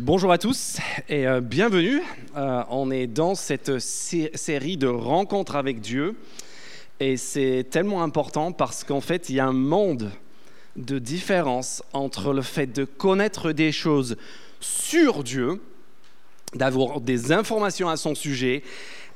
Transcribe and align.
Bonjour 0.00 0.30
à 0.30 0.38
tous 0.38 0.76
et 1.08 1.26
euh, 1.26 1.40
bienvenue. 1.40 2.00
Euh, 2.36 2.62
on 2.70 2.88
est 2.92 3.08
dans 3.08 3.34
cette 3.34 3.80
série 3.80 4.76
de 4.76 4.86
rencontres 4.86 5.56
avec 5.56 5.80
Dieu 5.80 6.14
et 7.00 7.16
c'est 7.16 7.66
tellement 7.68 8.04
important 8.04 8.52
parce 8.52 8.84
qu'en 8.84 9.00
fait 9.00 9.28
il 9.28 9.34
y 9.34 9.40
a 9.40 9.46
un 9.46 9.52
monde 9.52 10.12
de 10.76 11.00
différence 11.00 11.82
entre 11.92 12.32
le 12.32 12.42
fait 12.42 12.68
de 12.68 12.84
connaître 12.84 13.50
des 13.50 13.72
choses 13.72 14.16
sur 14.60 15.24
Dieu, 15.24 15.60
d'avoir 16.54 17.00
des 17.00 17.32
informations 17.32 17.88
à 17.88 17.96
son 17.96 18.14
sujet 18.14 18.62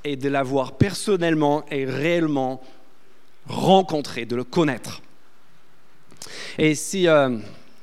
et 0.03 0.17
de 0.17 0.29
l'avoir 0.29 0.73
personnellement 0.73 1.65
et 1.71 1.85
réellement 1.85 2.61
rencontré, 3.47 4.25
de 4.25 4.35
le 4.35 4.43
connaître. 4.43 5.01
Et 6.59 6.75
si... 6.75 7.07
Euh, 7.07 7.39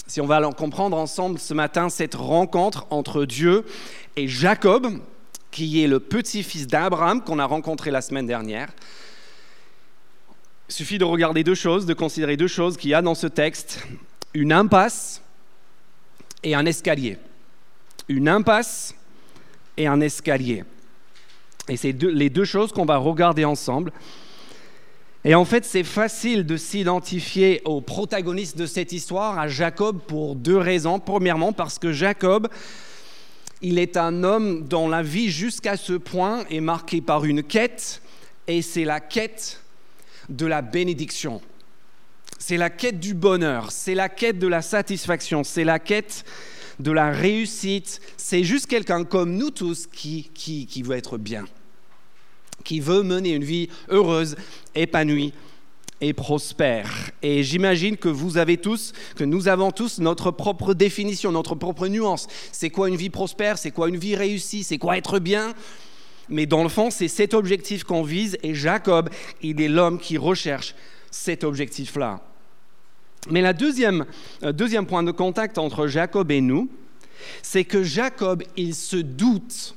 si 0.09 0.21
on 0.21 0.25
va 0.25 0.45
en 0.45 0.51
comprendre 0.51 0.97
ensemble 0.97 1.37
ce 1.37 1.53
matin 1.53 1.87
cette 1.89 2.15
rencontre 2.15 2.87
entre 2.89 3.25
Dieu 3.25 3.63
et 4.15 4.27
Jacob, 4.27 4.99
qui 5.51 5.83
est 5.83 5.87
le 5.87 5.99
petit-fils 5.99 6.65
d'Abraham 6.65 7.23
qu'on 7.23 7.37
a 7.37 7.45
rencontré 7.45 7.91
la 7.91 8.01
semaine 8.01 8.25
dernière. 8.25 8.69
Il 10.67 10.73
suffit 10.73 10.97
de 10.97 11.05
regarder 11.05 11.43
deux 11.43 11.53
choses, 11.53 11.85
de 11.85 11.93
considérer 11.93 12.37
deux 12.37 12.47
choses 12.47 12.75
qu'il 12.75 12.89
y 12.89 12.95
a 12.95 13.03
dans 13.03 13.13
ce 13.13 13.27
texte, 13.27 13.85
une 14.33 14.51
impasse 14.51 15.21
et 16.41 16.55
un 16.55 16.65
escalier. 16.65 17.19
Une 18.07 18.27
impasse 18.27 18.95
et 19.77 19.85
un 19.85 20.01
escalier. 20.01 20.63
Et 21.67 21.77
c'est 21.77 21.91
les 21.91 22.31
deux 22.31 22.45
choses 22.45 22.71
qu'on 22.71 22.85
va 22.85 22.97
regarder 22.97 23.45
ensemble. 23.45 23.91
Et 25.25 25.35
en 25.35 25.43
fait, 25.43 25.65
c'est 25.65 25.83
facile 25.83 26.45
de 26.45 26.55
s'identifier 26.55 27.61
au 27.65 27.81
protagoniste 27.81 28.57
de 28.57 28.65
cette 28.65 28.93
histoire, 28.93 29.37
à 29.37 29.49
Jacob, 29.49 29.99
pour 30.07 30.35
deux 30.35 30.57
raisons. 30.57 30.99
Premièrement, 30.99 31.51
parce 31.51 31.77
que 31.77 31.91
Jacob, 31.91 32.47
il 33.61 33.79
est 33.79 33.97
un 33.97 34.23
homme 34.23 34.65
dont 34.65 34.87
la 34.87 35.03
vie 35.03 35.29
jusqu'à 35.29 35.75
ce 35.75 35.93
point 35.93 36.45
est 36.49 36.61
marquée 36.61 37.01
par 37.01 37.25
une 37.25 37.43
quête, 37.43 38.01
et 38.47 38.61
c'est 38.61 38.85
la 38.85 39.01
quête 39.01 39.61
de 40.29 40.45
la 40.45 40.61
bénédiction. 40.61 41.41
C'est 42.37 42.55
la 42.55 42.69
quête 42.69 43.01
du 43.01 43.13
bonheur, 43.13 43.73
c'est 43.73 43.95
la 43.95 44.07
quête 44.07 44.39
de 44.39 44.47
la 44.47 44.61
satisfaction, 44.61 45.43
c'est 45.43 45.65
la 45.65 45.79
quête 45.79 46.23
de 46.79 46.91
la 46.91 47.11
réussite. 47.11 47.99
C'est 48.15 48.45
juste 48.45 48.67
quelqu'un 48.67 49.03
comme 49.03 49.35
nous 49.35 49.51
tous 49.51 49.85
qui, 49.85 50.31
qui, 50.33 50.65
qui 50.65 50.81
veut 50.81 50.95
être 50.95 51.17
bien 51.17 51.43
qui 52.63 52.79
veut 52.79 53.03
mener 53.03 53.31
une 53.31 53.43
vie 53.43 53.69
heureuse, 53.89 54.35
épanouie 54.75 55.33
et 56.01 56.13
prospère. 56.13 57.11
Et 57.21 57.43
j'imagine 57.43 57.97
que 57.97 58.09
vous 58.09 58.37
avez 58.37 58.57
tous, 58.57 58.93
que 59.15 59.23
nous 59.23 59.47
avons 59.47 59.71
tous 59.71 59.99
notre 59.99 60.31
propre 60.31 60.73
définition, 60.73 61.31
notre 61.31 61.55
propre 61.55 61.87
nuance. 61.87 62.27
C'est 62.51 62.69
quoi 62.69 62.87
une 62.89 62.95
vie 62.95 63.09
prospère? 63.09 63.57
C'est 63.57 63.71
quoi 63.71 63.89
une 63.89 63.97
vie 63.97 64.15
réussie? 64.15 64.63
C'est 64.63 64.77
quoi 64.77 64.97
être 64.97 65.19
bien? 65.19 65.53
Mais 66.29 66.45
dans 66.45 66.63
le 66.63 66.69
fond, 66.69 66.91
c'est 66.91 67.07
cet 67.07 67.33
objectif 67.33 67.83
qu'on 67.83 68.03
vise 68.03 68.37
et 68.43 68.53
Jacob, 68.53 69.09
il 69.41 69.59
est 69.61 69.67
l'homme 69.67 69.99
qui 69.99 70.17
recherche 70.17 70.75
cet 71.11 71.43
objectif-là. 71.43 72.21
Mais 73.29 73.41
le 73.41 73.53
deuxième, 73.53 74.05
euh, 74.43 74.51
deuxième 74.51 74.85
point 74.85 75.03
de 75.03 75.11
contact 75.11 75.57
entre 75.57 75.87
Jacob 75.87 76.31
et 76.31 76.39
nous, 76.39 76.69
c'est 77.41 77.65
que 77.65 77.83
Jacob, 77.83 78.43
il 78.55 78.75
se 78.75 78.95
doute 78.95 79.75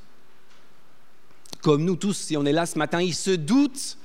comme 1.63 1.85
nous 1.85 1.97
tous, 1.97 2.17
si 2.17 2.37
on 2.37 2.45
est 2.45 2.53
là 2.53 2.67
ce 2.67 2.77
matin, 2.77 3.01
il 3.01 3.15
se 3.15 3.31
doute, 3.31 3.97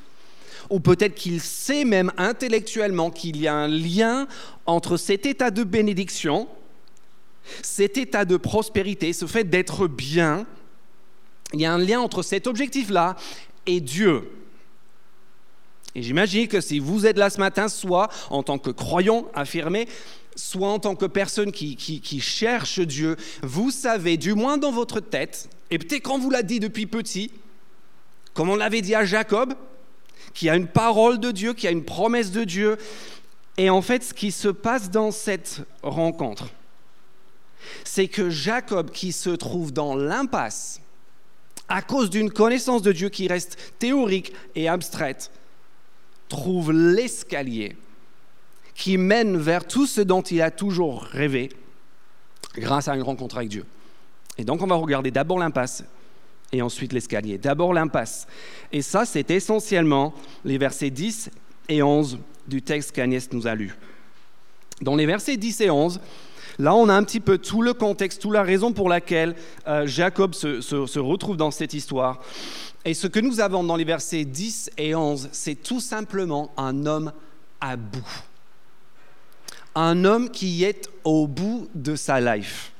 ou 0.69 0.79
peut-être 0.79 1.15
qu'il 1.15 1.41
sait 1.41 1.85
même 1.85 2.11
intellectuellement 2.17 3.09
qu'il 3.09 3.37
y 3.37 3.47
a 3.47 3.55
un 3.55 3.67
lien 3.67 4.27
entre 4.65 4.95
cet 4.95 5.25
état 5.25 5.51
de 5.51 5.63
bénédiction, 5.63 6.47
cet 7.61 7.97
état 7.97 8.25
de 8.25 8.37
prospérité, 8.37 9.11
ce 9.11 9.25
fait 9.25 9.45
d'être 9.45 9.87
bien, 9.87 10.45
il 11.53 11.61
y 11.61 11.65
a 11.65 11.73
un 11.73 11.77
lien 11.77 11.99
entre 11.99 12.21
cet 12.21 12.45
objectif-là 12.45 13.15
et 13.65 13.79
Dieu. 13.79 14.29
Et 15.95 16.03
j'imagine 16.03 16.47
que 16.47 16.61
si 16.61 16.79
vous 16.79 17.07
êtes 17.07 17.17
là 17.17 17.29
ce 17.29 17.39
matin, 17.39 17.69
soit 17.69 18.09
en 18.29 18.43
tant 18.43 18.59
que 18.59 18.69
croyant 18.69 19.25
affirmé, 19.33 19.87
soit 20.35 20.67
en 20.67 20.77
tant 20.77 20.95
que 20.95 21.05
personne 21.05 21.51
qui, 21.51 21.75
qui 21.75 22.21
cherche 22.21 22.79
Dieu, 22.81 23.15
vous 23.41 23.71
savez, 23.71 24.17
du 24.17 24.33
moins 24.33 24.57
dans 24.57 24.71
votre 24.71 24.99
tête, 24.99 25.49
et 25.71 25.79
peut-être 25.79 26.03
qu'on 26.03 26.19
vous 26.19 26.29
l'a 26.29 26.43
dit 26.43 26.59
depuis 26.59 26.85
petit, 26.85 27.31
comme 28.37 28.51
on 28.51 28.55
l'avait 28.55 28.83
dit 28.83 28.93
à 28.93 29.03
Jacob, 29.03 29.55
qui 30.35 30.47
a 30.47 30.55
une 30.55 30.67
parole 30.67 31.19
de 31.19 31.31
Dieu, 31.31 31.55
qui 31.55 31.67
a 31.67 31.71
une 31.71 31.83
promesse 31.83 32.29
de 32.29 32.43
Dieu. 32.43 32.77
Et 33.57 33.71
en 33.71 33.81
fait, 33.81 34.03
ce 34.03 34.13
qui 34.13 34.31
se 34.31 34.47
passe 34.47 34.91
dans 34.91 35.09
cette 35.09 35.61
rencontre, 35.81 36.45
c'est 37.83 38.07
que 38.07 38.29
Jacob, 38.29 38.91
qui 38.91 39.11
se 39.11 39.31
trouve 39.31 39.73
dans 39.73 39.95
l'impasse, 39.95 40.81
à 41.67 41.81
cause 41.81 42.11
d'une 42.11 42.29
connaissance 42.29 42.83
de 42.83 42.91
Dieu 42.91 43.09
qui 43.09 43.27
reste 43.27 43.57
théorique 43.79 44.33
et 44.53 44.67
abstraite, 44.67 45.31
trouve 46.29 46.71
l'escalier 46.71 47.75
qui 48.75 48.99
mène 48.99 49.35
vers 49.35 49.65
tout 49.65 49.87
ce 49.87 50.01
dont 50.01 50.21
il 50.21 50.43
a 50.43 50.51
toujours 50.51 51.01
rêvé 51.01 51.49
grâce 52.53 52.87
à 52.87 52.95
une 52.95 53.01
rencontre 53.01 53.37
avec 53.37 53.49
Dieu. 53.49 53.65
Et 54.37 54.43
donc 54.43 54.61
on 54.61 54.67
va 54.67 54.75
regarder 54.75 55.09
d'abord 55.09 55.39
l'impasse 55.39 55.83
et 56.51 56.61
ensuite 56.61 56.93
l'escalier. 56.93 57.37
D'abord 57.37 57.73
l'impasse. 57.73 58.27
Et 58.71 58.81
ça, 58.81 59.05
c'est 59.05 59.29
essentiellement 59.31 60.13
les 60.45 60.57
versets 60.57 60.89
10 60.89 61.29
et 61.69 61.83
11 61.83 62.19
du 62.47 62.61
texte 62.61 62.91
qu'Agnès 62.91 63.31
nous 63.33 63.47
a 63.47 63.55
lu. 63.55 63.75
Dans 64.81 64.95
les 64.95 65.05
versets 65.05 65.37
10 65.37 65.61
et 65.61 65.69
11, 65.69 65.99
là, 66.59 66.73
on 66.75 66.87
a 66.89 66.93
un 66.93 67.03
petit 67.03 67.19
peu 67.19 67.37
tout 67.37 67.61
le 67.61 67.73
contexte, 67.73 68.21
toute 68.21 68.33
la 68.33 68.43
raison 68.43 68.71
pour 68.71 68.89
laquelle 68.89 69.35
euh, 69.67 69.85
Jacob 69.87 70.33
se, 70.33 70.61
se 70.61 70.99
retrouve 70.99 71.37
dans 71.37 71.51
cette 71.51 71.73
histoire. 71.73 72.21
Et 72.85 72.93
ce 72.93 73.07
que 73.07 73.19
nous 73.19 73.41
avons 73.41 73.63
dans 73.63 73.75
les 73.75 73.83
versets 73.83 74.23
10 74.23 74.71
et 74.77 74.95
11, 74.95 75.29
c'est 75.33 75.55
tout 75.55 75.81
simplement 75.81 76.51
un 76.55 76.85
homme 76.85 77.11
à 77.59 77.75
bout. 77.75 78.23
Un 79.75 80.05
homme 80.05 80.29
qui 80.29 80.63
est 80.63 80.89
au 81.03 81.27
bout 81.27 81.67
de 81.75 81.95
sa 81.95 82.21
life. 82.21 82.71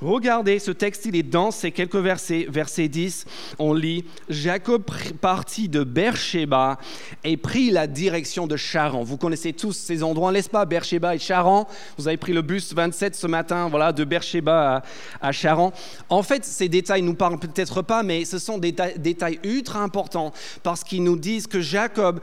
Regardez, 0.00 0.58
ce 0.58 0.70
texte, 0.70 1.06
il 1.06 1.16
est 1.16 1.22
dense, 1.22 1.56
c'est 1.56 1.70
quelques 1.70 1.96
versets. 1.96 2.46
Verset 2.48 2.88
10, 2.88 3.24
on 3.58 3.72
lit 3.72 4.04
Jacob 4.28 4.84
partit 5.20 5.68
de 5.68 5.84
Beersheba 5.84 6.78
et 7.22 7.36
prit 7.36 7.70
la 7.70 7.86
direction 7.86 8.46
de 8.46 8.56
Charan. 8.56 9.02
Vous 9.02 9.16
connaissez 9.16 9.52
tous 9.52 9.72
ces 9.72 10.02
endroits, 10.02 10.32
n'est-ce 10.32 10.50
pas? 10.50 10.64
Beersheba 10.64 11.14
et 11.14 11.18
Charan. 11.18 11.66
Vous 11.96 12.08
avez 12.08 12.16
pris 12.16 12.32
le 12.32 12.42
bus 12.42 12.74
27 12.74 13.14
ce 13.14 13.26
matin, 13.26 13.68
voilà, 13.68 13.92
de 13.92 14.04
Beersheba 14.04 14.82
à, 15.20 15.32
Charan. 15.32 15.72
En 16.08 16.22
fait, 16.22 16.44
ces 16.44 16.68
détails 16.68 17.02
ne 17.02 17.08
nous 17.08 17.14
parlent 17.14 17.38
peut-être 17.38 17.82
pas, 17.82 18.02
mais 18.02 18.24
ce 18.24 18.38
sont 18.38 18.58
des 18.58 18.72
détails 18.96 19.38
ultra 19.42 19.80
importants 19.80 20.32
parce 20.62 20.84
qu'ils 20.84 21.02
nous 21.02 21.16
disent 21.16 21.46
que 21.46 21.60
Jacob 21.60 22.20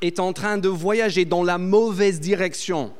est 0.00 0.20
en 0.20 0.32
train 0.32 0.58
de 0.58 0.68
voyager 0.68 1.24
dans 1.24 1.44
la 1.44 1.58
mauvaise 1.58 2.20
direction. 2.20 2.92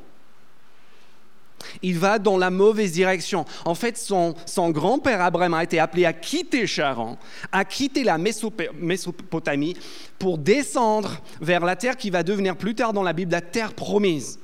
Il 1.83 1.99
va 1.99 2.19
dans 2.19 2.37
la 2.37 2.51
mauvaise 2.51 2.93
direction. 2.93 3.45
En 3.65 3.75
fait, 3.75 3.97
son, 3.97 4.35
grand-père 4.71 5.21
Abraham 5.21 5.55
a 5.55 5.63
été 5.63 5.79
appelé 5.79 6.05
à 6.05 6.13
quitter 6.13 6.67
Charan, 6.67 7.19
à 7.51 7.65
quitter 7.65 8.05
la 8.05 8.19
Mésopotamie 8.19 9.77
pour 10.19 10.39
descendre 10.39 11.21
vers 11.41 11.65
la 11.65 11.77
terre 11.77 11.97
qui 11.97 12.11
va 12.11 12.23
devenir 12.23 12.57
plus 12.57 12.75
tard 12.75 12.93
dans 12.93 13.03
la 13.03 13.13
Bible 13.13 13.33
la 13.33 13.41
terre 13.41 13.73
promise. 13.73 14.39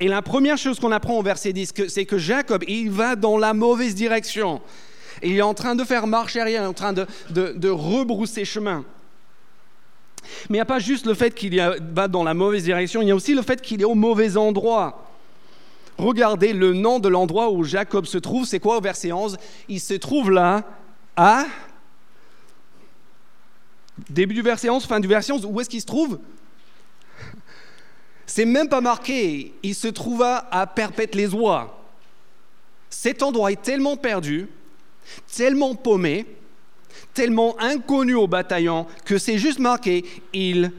Et 0.00 0.08
la 0.08 0.22
première 0.22 0.56
chose 0.56 0.80
qu'on 0.80 0.92
apprend 0.92 1.18
au 1.18 1.22
verset 1.22 1.52
10, 1.52 1.74
c'est 1.88 2.06
que 2.06 2.18
Jacob, 2.18 2.64
il 2.66 2.90
va 2.90 3.14
dans 3.14 3.36
la 3.36 3.52
mauvaise 3.52 3.94
direction. 3.94 4.62
Il 5.22 5.36
est 5.36 5.42
en 5.42 5.54
train 5.54 5.74
de 5.74 5.84
faire 5.84 6.06
marche 6.06 6.36
arrière, 6.36 6.62
il 6.62 6.64
est 6.64 6.66
en 6.66 6.72
train 6.72 6.92
de, 6.92 7.06
de 7.30 7.68
rebrousser 7.68 8.44
chemin. 8.44 8.84
Mais 10.48 10.56
il 10.56 10.58
n'y 10.58 10.60
a 10.60 10.66
pas 10.66 10.78
juste 10.78 11.06
le 11.06 11.14
fait 11.14 11.34
qu'il 11.34 11.60
va 11.92 12.08
dans 12.08 12.24
la 12.24 12.34
mauvaise 12.34 12.64
direction, 12.64 13.02
il 13.02 13.08
y 13.08 13.10
a 13.10 13.14
aussi 13.14 13.34
le 13.34 13.42
fait 13.42 13.60
qu'il 13.60 13.80
est 13.80 13.84
au 13.86 13.94
mauvais 13.94 14.36
endroit. 14.36 15.05
Regardez 15.98 16.52
le 16.52 16.74
nom 16.74 16.98
de 16.98 17.08
l'endroit 17.08 17.50
où 17.50 17.64
Jacob 17.64 18.04
se 18.06 18.18
trouve, 18.18 18.44
c'est 18.44 18.60
quoi 18.60 18.76
au 18.76 18.80
verset 18.80 19.12
11 19.12 19.36
Il 19.68 19.80
se 19.80 19.94
trouve 19.94 20.30
là 20.30 20.62
à... 21.16 21.46
Début 24.10 24.34
du 24.34 24.42
verset 24.42 24.68
11, 24.68 24.84
fin 24.84 25.00
du 25.00 25.08
verset 25.08 25.32
11, 25.32 25.46
où 25.46 25.58
est-ce 25.60 25.70
qu'il 25.70 25.80
se 25.80 25.86
trouve? 25.86 26.18
C'est 28.26 28.44
même 28.44 28.68
pas 28.68 28.82
marqué. 28.82 29.54
Il 29.62 29.74
se 29.74 29.88
trouva 29.88 30.46
à 30.50 30.66
Perpète-les-Oies. 30.66 31.82
Cet 32.90 33.22
endroit 33.22 33.52
est 33.52 33.62
tellement 33.62 33.96
perdu, 33.96 34.48
tellement 35.34 35.74
paumé, 35.74 36.26
tellement 37.14 37.58
inconnu 37.58 38.14
au 38.14 38.26
bataillon 38.26 38.86
que 39.04 39.16
c'est 39.16 39.38
juste 39.38 39.58
marqué, 39.58 40.04
il 40.32 40.72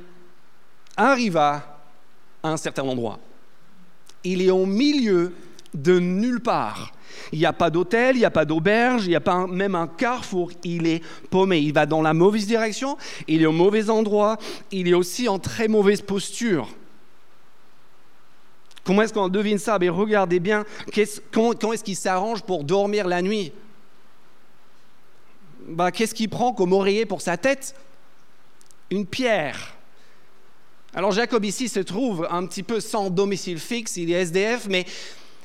arriva 0.95 1.81
à 2.43 2.49
un 2.49 2.57
certain 2.57 2.83
endroit 2.83 3.19
il 4.27 4.41
est 4.41 4.51
au 4.51 4.65
milieu 4.65 5.33
de 5.73 5.99
nulle 5.99 6.41
part. 6.41 6.93
Il 7.31 7.39
n'y 7.39 7.45
a 7.45 7.53
pas 7.53 7.69
d'hôtel, 7.69 8.15
il 8.15 8.19
n'y 8.19 8.25
a 8.25 8.31
pas 8.31 8.45
d'auberge, 8.45 9.05
il 9.05 9.09
n'y 9.09 9.15
a 9.15 9.21
pas 9.21 9.47
même 9.47 9.75
un 9.75 9.87
carrefour. 9.87 10.51
Il 10.63 10.87
est 10.87 11.01
paumé. 11.29 11.59
Il 11.59 11.73
va 11.73 11.85
dans 11.85 12.01
la 12.01 12.13
mauvaise 12.13 12.45
direction, 12.45 12.97
il 13.27 13.41
est 13.41 13.45
au 13.45 13.51
mauvais 13.51 13.89
endroit, 13.89 14.37
il 14.71 14.87
est 14.87 14.93
aussi 14.93 15.27
en 15.27 15.39
très 15.39 15.67
mauvaise 15.67 16.01
posture. 16.01 16.69
Comment 18.83 19.01
est-ce 19.01 19.13
qu'on 19.13 19.27
devine 19.27 19.57
ça? 19.57 19.77
Mais 19.79 19.89
regardez 19.89 20.39
bien, 20.39 20.65
comment, 21.31 21.73
est-ce 21.73 21.83
qu'il 21.83 21.95
s'arrange 21.95 22.41
pour 22.43 22.63
dormir 22.63 23.07
la 23.07 23.21
nuit? 23.21 23.51
Bah, 25.67 25.91
Qu'est-ce 25.91 26.13
qu'il 26.15 26.29
prend 26.29 26.53
comme 26.53 26.71
oreiller 26.71 27.05
pour 27.05 27.21
sa 27.21 27.35
tête? 27.35 27.75
Une 28.89 29.05
pierre. 29.05 29.76
Alors 30.97 31.11
Jacob 31.11 31.45
ici 31.45 31.69
se 31.69 31.79
trouve 31.79 32.27
un 32.31 32.47
petit 32.47 32.63
peu 32.63 32.79
sans 32.79 33.11
domicile 33.11 33.59
fixe, 33.59 33.97
il 33.97 34.11
est 34.11 34.15
SDF, 34.15 34.65
mais, 34.67 34.83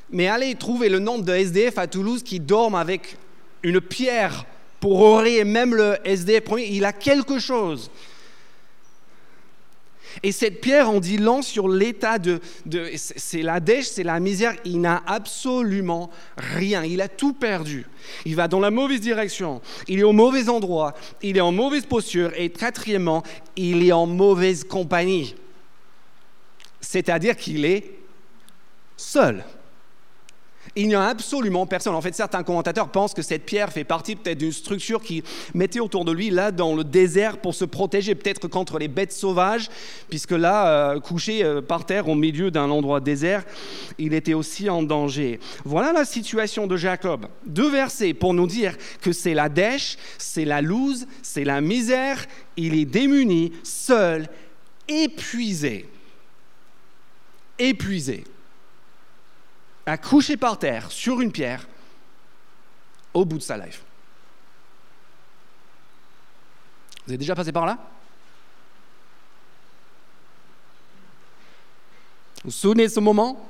mais 0.09 0.27
allez 0.27 0.55
trouver 0.55 0.89
le 0.89 0.97
nombre 0.97 1.23
de 1.23 1.31
SDF 1.31 1.77
à 1.77 1.85
Toulouse 1.85 2.23
qui 2.23 2.39
dorment 2.39 2.73
avec 2.73 3.17
une 3.61 3.79
pierre 3.79 4.47
pour 4.79 4.99
oreiller, 5.01 5.43
même 5.43 5.75
le 5.75 5.97
SDF 6.05 6.45
il 6.57 6.83
a 6.85 6.91
quelque 6.91 7.37
chose. 7.37 7.91
Et 10.23 10.31
cette 10.31 10.59
pierre 10.59 10.89
on 10.89 10.99
dit 10.99 11.19
long 11.19 11.43
sur 11.43 11.67
l'état 11.67 12.17
de, 12.17 12.41
c'est 12.95 13.43
la 13.43 13.59
dèche, 13.59 13.85
c'est 13.85 14.03
la 14.03 14.19
misère. 14.19 14.55
Il 14.65 14.81
n'a 14.81 15.03
absolument 15.05 16.09
rien. 16.35 16.83
Il 16.83 16.99
a 16.99 17.07
tout 17.07 17.33
perdu. 17.33 17.85
Il 18.25 18.35
va 18.35 18.47
dans 18.47 18.59
la 18.59 18.71
mauvaise 18.71 19.01
direction. 19.01 19.61
Il 19.87 19.99
est 19.99 20.03
au 20.03 20.13
mauvais 20.13 20.49
endroit. 20.49 20.95
Il 21.21 21.37
est 21.37 21.41
en 21.41 21.51
mauvaise 21.51 21.85
posture. 21.85 22.31
Et 22.35 22.49
quatrièmement, 22.49 23.21
il 23.55 23.87
est 23.87 23.91
en 23.91 24.07
mauvaise 24.07 24.63
compagnie. 24.63 25.35
C'est-à-dire 26.83 27.35
qu'il 27.35 27.65
est 27.65 27.91
seul 28.97 29.43
il 30.75 30.87
n'y 30.87 30.95
a 30.95 31.05
absolument 31.05 31.65
personne. 31.65 31.93
En 31.93 32.01
fait, 32.01 32.15
certains 32.15 32.43
commentateurs 32.43 32.89
pensent 32.89 33.13
que 33.13 33.21
cette 33.21 33.45
pierre 33.45 33.71
fait 33.71 33.83
partie 33.83 34.15
peut-être 34.15 34.39
d'une 34.39 34.51
structure 34.51 35.01
qui 35.01 35.23
mettait 35.53 35.79
autour 35.79 36.05
de 36.05 36.11
lui, 36.11 36.29
là, 36.29 36.51
dans 36.51 36.75
le 36.75 36.83
désert, 36.83 37.37
pour 37.37 37.53
se 37.53 37.65
protéger 37.65 38.15
peut-être 38.15 38.47
contre 38.47 38.79
les 38.79 38.87
bêtes 38.87 39.11
sauvages, 39.11 39.69
puisque 40.09 40.31
là, 40.31 40.67
euh, 40.67 40.99
couché 40.99 41.43
euh, 41.43 41.61
par 41.61 41.85
terre 41.85 42.07
au 42.09 42.15
milieu 42.15 42.49
d'un 42.49 42.69
endroit 42.69 42.99
désert, 42.99 43.43
il 43.99 44.13
était 44.13 44.33
aussi 44.33 44.69
en 44.69 44.81
danger. 44.81 45.39
Voilà 45.63 45.93
la 45.93 46.05
situation 46.05 46.65
de 46.65 46.77
Jacob. 46.77 47.27
Deux 47.45 47.69
versets 47.69 48.13
pour 48.13 48.33
nous 48.33 48.47
dire 48.47 48.75
que 49.01 49.11
c'est 49.11 49.33
la 49.33 49.49
dèche, 49.49 49.97
c'est 50.17 50.45
la 50.45 50.61
loose, 50.61 51.05
c'est 51.21 51.43
la 51.43 51.61
misère, 51.61 52.25
il 52.57 52.73
est 52.73 52.85
démuni, 52.85 53.51
seul, 53.63 54.27
épuisé. 54.87 55.85
Épuisé 57.63 58.25
accouché 59.85 60.35
par 60.35 60.59
terre 60.59 60.91
sur 60.91 61.21
une 61.21 61.31
pierre 61.31 61.65
au 63.13 63.23
bout 63.23 63.37
de 63.37 63.43
sa 63.43 63.57
life. 63.57 63.81
Vous 67.05 67.13
êtes 67.13 67.19
déjà 67.19 67.35
passé 67.35 67.53
par 67.53 67.65
là? 67.65 67.77
Vous 72.43 72.49
vous 72.49 72.51
souvenez 72.51 72.83
de 72.83 72.91
ce 72.91 72.99
moment? 72.99 73.49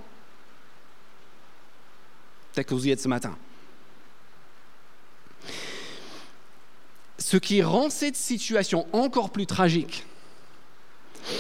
Peut-être 2.54 2.68
que 2.68 2.76
vous 2.76 2.88
y 2.88 2.92
êtes 2.92 3.02
ce 3.02 3.08
matin. 3.08 3.36
Ce 7.18 7.38
qui 7.38 7.64
rend 7.64 7.90
cette 7.90 8.16
situation 8.16 8.88
encore 8.94 9.32
plus 9.32 9.48
tragique, 9.48 10.06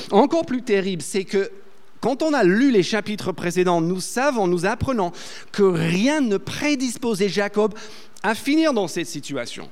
encore 0.09 0.47
plus 0.47 0.63
terrible, 0.63 1.03
c'est 1.03 1.25
que 1.25 1.51
quand 2.03 2.21
on 2.21 2.33
a 2.33 2.43
lu 2.43 2.69
les 2.69 2.83
chapitres 2.83 3.31
précédents, 3.31 3.79
nous 3.79 4.01
savons, 4.01 4.45
nous 4.45 4.65
apprenons 4.65 5.13
que 5.53 5.63
rien 5.63 6.19
ne 6.19 6.35
prédisposait 6.35 7.29
Jacob 7.29 7.73
à 8.23 8.35
finir 8.35 8.73
dans 8.73 8.89
cette 8.89 9.07
situation. 9.07 9.69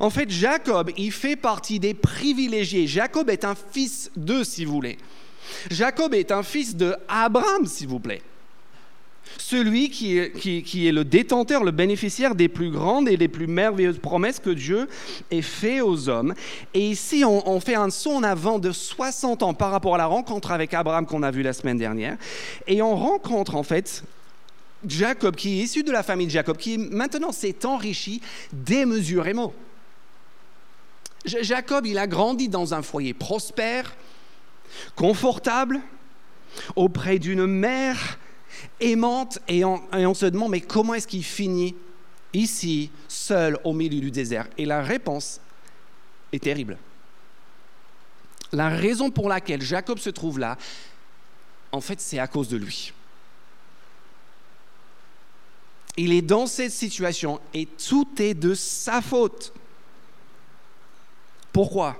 En 0.00 0.10
fait, 0.10 0.28
Jacob, 0.28 0.90
il 0.96 1.12
fait 1.12 1.36
partie 1.36 1.78
des 1.78 1.94
privilégiés. 1.94 2.88
Jacob 2.88 3.30
est 3.30 3.44
un 3.44 3.54
fils 3.54 4.10
d'eux, 4.16 4.42
si 4.42 4.64
vous 4.64 4.72
voulez. 4.72 4.98
Jacob 5.70 6.14
est 6.14 6.32
un 6.32 6.42
fils 6.42 6.74
de 6.74 6.96
Abraham, 7.06 7.64
s'il 7.66 7.86
vous 7.86 8.00
plaît 8.00 8.22
celui 9.38 9.90
qui 9.90 10.18
est, 10.18 10.92
le 10.92 11.04
détenteur, 11.04 11.64
le 11.64 11.70
bénéficiaire 11.70 12.34
des 12.34 12.48
plus 12.48 12.70
grandes 12.70 13.08
et 13.08 13.16
des 13.16 13.28
plus 13.28 13.46
merveilleuses 13.46 13.98
promesses 13.98 14.38
que 14.38 14.50
Dieu 14.50 14.88
ait 15.30 15.42
fait 15.42 15.80
aux 15.80 16.08
hommes. 16.08 16.34
Et 16.74 16.90
ici, 16.90 17.24
on, 17.24 17.48
on, 17.48 17.60
fait 17.60 17.74
un 17.74 17.90
saut 17.90 18.12
en 18.12 18.22
avant 18.22 18.58
de 18.58 18.72
60 18.72 19.42
ans 19.42 19.54
par 19.54 19.70
rapport 19.70 19.94
à 19.94 19.98
la 19.98 20.06
rencontre 20.06 20.50
avec 20.50 20.74
Abraham 20.74 21.06
qu'on 21.06 21.22
a 21.22 21.30
vue 21.30 21.42
la 21.42 21.52
semaine 21.52 21.78
dernière. 21.78 22.16
Et 22.66 22.82
on 22.82 22.96
rencontre 22.96 23.54
en 23.54 23.62
fait 23.62 24.04
Jacob, 24.86 25.36
qui 25.36 25.60
est 25.60 25.64
issu 25.64 25.82
de 25.82 25.92
la 25.92 26.02
famille 26.02 26.26
de 26.26 26.32
Jacob, 26.32 26.56
qui 26.56 26.78
maintenant 26.78 27.32
s'est 27.32 27.64
enrichi 27.64 28.20
démesurément. 28.52 29.52
Jacob, 31.24 31.86
il 31.86 31.98
a 31.98 32.06
grandi 32.06 32.48
dans 32.48 32.74
un 32.74 32.82
foyer 32.82 33.14
prospère, 33.14 33.94
confortable, 34.96 35.80
auprès 36.74 37.18
d'une 37.18 37.46
mère 37.46 38.18
aimante, 38.80 39.38
et 39.48 39.64
on, 39.64 40.14
se 40.14 40.26
demande, 40.26 40.50
mais 40.50 40.60
comment 40.60 40.94
est-ce 40.94 41.06
qu'il 41.06 41.24
finit 41.24 41.74
ici, 42.32 42.90
seul 43.08 43.58
au 43.64 43.72
milieu 43.72 44.00
du 44.00 44.10
désert? 44.10 44.48
Et 44.58 44.64
la 44.64 44.82
réponse 44.82 45.40
est 46.32 46.42
terrible. 46.42 46.78
La 48.52 48.68
raison 48.68 49.10
pour 49.10 49.28
laquelle 49.28 49.62
Jacob 49.62 49.98
se 49.98 50.10
trouve 50.10 50.38
là, 50.38 50.58
en 51.70 51.80
fait, 51.80 52.00
c'est 52.00 52.18
à 52.18 52.26
cause 52.26 52.48
de 52.48 52.56
lui. 52.56 52.92
Il 55.96 56.12
est 56.12 56.22
dans 56.22 56.46
cette 56.46 56.72
situation 56.72 57.40
et 57.52 57.66
tout 57.66 58.08
est 58.18 58.34
de 58.34 58.54
sa 58.54 59.02
faute. 59.02 59.52
Pourquoi? 61.52 61.96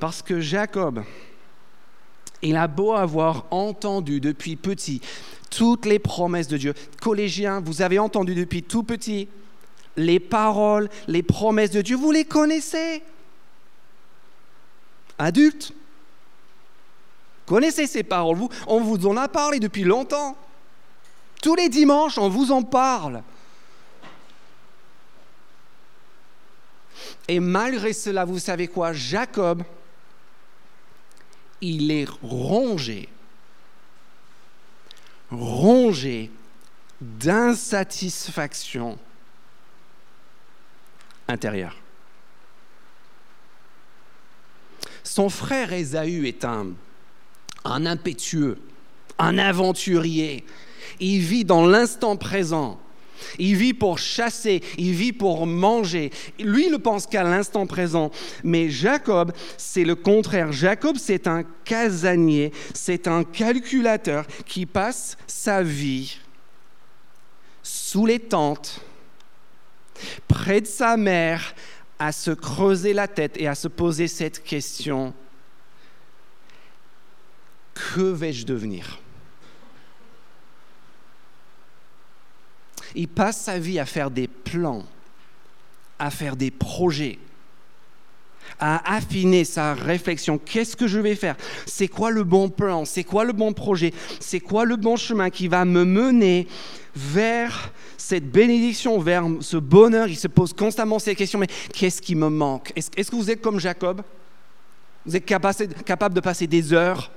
Parce 0.00 0.22
que 0.22 0.40
Jacob, 0.40 1.04
il 2.42 2.56
a 2.56 2.68
beau 2.68 2.92
avoir 2.92 3.46
entendu 3.50 4.20
depuis 4.20 4.56
petit 4.56 5.00
toutes 5.50 5.86
les 5.86 5.98
promesses 5.98 6.48
de 6.48 6.56
Dieu. 6.56 6.74
Collégiens, 7.00 7.60
vous 7.60 7.82
avez 7.82 7.98
entendu 7.98 8.34
depuis 8.34 8.62
tout 8.62 8.82
petit 8.82 9.28
les 9.96 10.20
paroles, 10.20 10.88
les 11.08 11.22
promesses 11.22 11.72
de 11.72 11.82
Dieu, 11.82 11.96
vous 11.96 12.12
les 12.12 12.24
connaissez. 12.24 13.02
Adultes, 15.18 15.72
connaissez 17.46 17.86
ces 17.86 18.04
paroles. 18.04 18.36
Vous, 18.36 18.48
on 18.68 18.80
vous 18.80 19.06
en 19.06 19.16
a 19.16 19.26
parlé 19.28 19.58
depuis 19.58 19.82
longtemps. 19.82 20.36
Tous 21.42 21.56
les 21.56 21.68
dimanches, 21.68 22.18
on 22.18 22.28
vous 22.28 22.52
en 22.52 22.62
parle. 22.62 23.22
Et 27.26 27.40
malgré 27.40 27.92
cela, 27.92 28.24
vous 28.24 28.38
savez 28.38 28.68
quoi? 28.68 28.92
Jacob, 28.92 29.62
il 31.60 31.90
est 31.90 32.08
rongé, 32.22 33.08
rongé 35.30 36.30
d'insatisfaction 37.00 38.98
intérieure. 41.28 41.76
Son 45.04 45.28
frère 45.28 45.72
Ésaü 45.72 46.26
est 46.26 46.44
un, 46.44 46.68
un 47.64 47.86
impétueux, 47.86 48.58
un 49.18 49.38
aventurier. 49.38 50.44
Il 51.00 51.20
vit 51.20 51.44
dans 51.44 51.66
l'instant 51.66 52.16
présent. 52.16 52.80
Il 53.38 53.56
vit 53.56 53.74
pour 53.74 53.98
chasser, 53.98 54.62
il 54.76 54.92
vit 54.92 55.12
pour 55.12 55.46
manger. 55.46 56.10
Lui, 56.38 56.66
il 56.66 56.72
ne 56.72 56.76
pense 56.76 57.06
qu'à 57.06 57.22
l'instant 57.22 57.66
présent. 57.66 58.10
Mais 58.44 58.68
Jacob, 58.68 59.32
c'est 59.56 59.84
le 59.84 59.94
contraire. 59.94 60.52
Jacob, 60.52 60.96
c'est 60.98 61.26
un 61.26 61.44
casanier, 61.64 62.52
c'est 62.74 63.08
un 63.08 63.24
calculateur 63.24 64.26
qui 64.46 64.66
passe 64.66 65.16
sa 65.26 65.62
vie 65.62 66.18
sous 67.62 68.06
les 68.06 68.18
tentes, 68.18 68.80
près 70.26 70.60
de 70.60 70.66
sa 70.66 70.96
mère, 70.96 71.54
à 71.98 72.12
se 72.12 72.30
creuser 72.30 72.92
la 72.92 73.08
tête 73.08 73.36
et 73.36 73.48
à 73.48 73.54
se 73.54 73.68
poser 73.68 74.08
cette 74.08 74.42
question. 74.42 75.12
Que 77.74 78.00
vais-je 78.00 78.46
devenir? 78.46 79.00
Il 82.94 83.08
passe 83.08 83.40
sa 83.40 83.58
vie 83.58 83.78
à 83.78 83.86
faire 83.86 84.10
des 84.10 84.28
plans, 84.28 84.84
à 85.98 86.10
faire 86.10 86.36
des 86.36 86.50
projets, 86.50 87.18
à 88.58 88.96
affiner 88.96 89.44
sa 89.44 89.74
réflexion. 89.74 90.38
Qu'est-ce 90.38 90.76
que 90.76 90.86
je 90.86 90.98
vais 90.98 91.14
faire? 91.14 91.36
C'est 91.66 91.88
quoi 91.88 92.10
le 92.10 92.24
bon 92.24 92.48
plan? 92.48 92.84
C'est 92.84 93.04
quoi 93.04 93.24
le 93.24 93.32
bon 93.32 93.52
projet? 93.52 93.92
C'est 94.20 94.40
quoi 94.40 94.64
le 94.64 94.76
bon 94.76 94.96
chemin 94.96 95.30
qui 95.30 95.48
va 95.48 95.64
me 95.64 95.84
mener 95.84 96.48
vers 96.96 97.72
cette 97.96 98.30
bénédiction, 98.30 98.98
vers 98.98 99.24
ce 99.40 99.56
bonheur? 99.56 100.08
Il 100.08 100.16
se 100.16 100.28
pose 100.28 100.52
constamment 100.52 100.98
ces 100.98 101.14
questions, 101.14 101.38
mais 101.38 101.48
qu'est-ce 101.72 102.00
qui 102.00 102.14
me 102.14 102.28
manque? 102.28 102.72
Est-ce 102.74 103.10
que 103.10 103.16
vous 103.16 103.30
êtes 103.30 103.42
comme 103.42 103.60
Jacob? 103.60 104.02
Vous 105.06 105.14
êtes 105.14 105.24
capable 105.24 106.14
de 106.14 106.20
passer 106.20 106.46
des 106.46 106.72
heures 106.72 107.10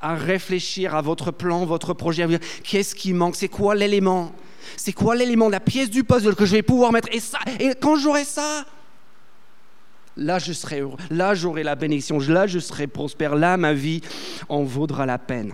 à 0.00 0.16
réfléchir 0.16 0.94
à 0.96 1.00
votre 1.00 1.30
plan, 1.30 1.64
votre 1.64 1.94
projet, 1.94 2.26
qu'est-ce 2.64 2.94
qui 2.94 3.12
manque, 3.12 3.36
c'est 3.36 3.48
quoi 3.48 3.74
l'élément 3.76 4.32
c'est 4.76 4.92
quoi 4.92 5.14
l'élément, 5.14 5.48
la 5.48 5.60
pièce 5.60 5.90
du 5.90 6.04
puzzle 6.04 6.34
que 6.34 6.44
je 6.44 6.52
vais 6.52 6.62
pouvoir 6.62 6.92
mettre? 6.92 7.08
Et 7.12 7.20
ça, 7.20 7.38
et 7.58 7.74
quand 7.80 7.96
j'aurai 7.96 8.24
ça, 8.24 8.64
là 10.16 10.38
je 10.38 10.52
serai 10.52 10.80
heureux, 10.80 10.98
là 11.10 11.34
j'aurai 11.34 11.62
la 11.62 11.74
bénédiction, 11.74 12.18
là 12.18 12.46
je 12.46 12.58
serai 12.58 12.86
prospère, 12.86 13.34
là 13.34 13.56
ma 13.56 13.72
vie 13.72 14.00
en 14.48 14.62
vaudra 14.62 15.06
la 15.06 15.18
peine. 15.18 15.52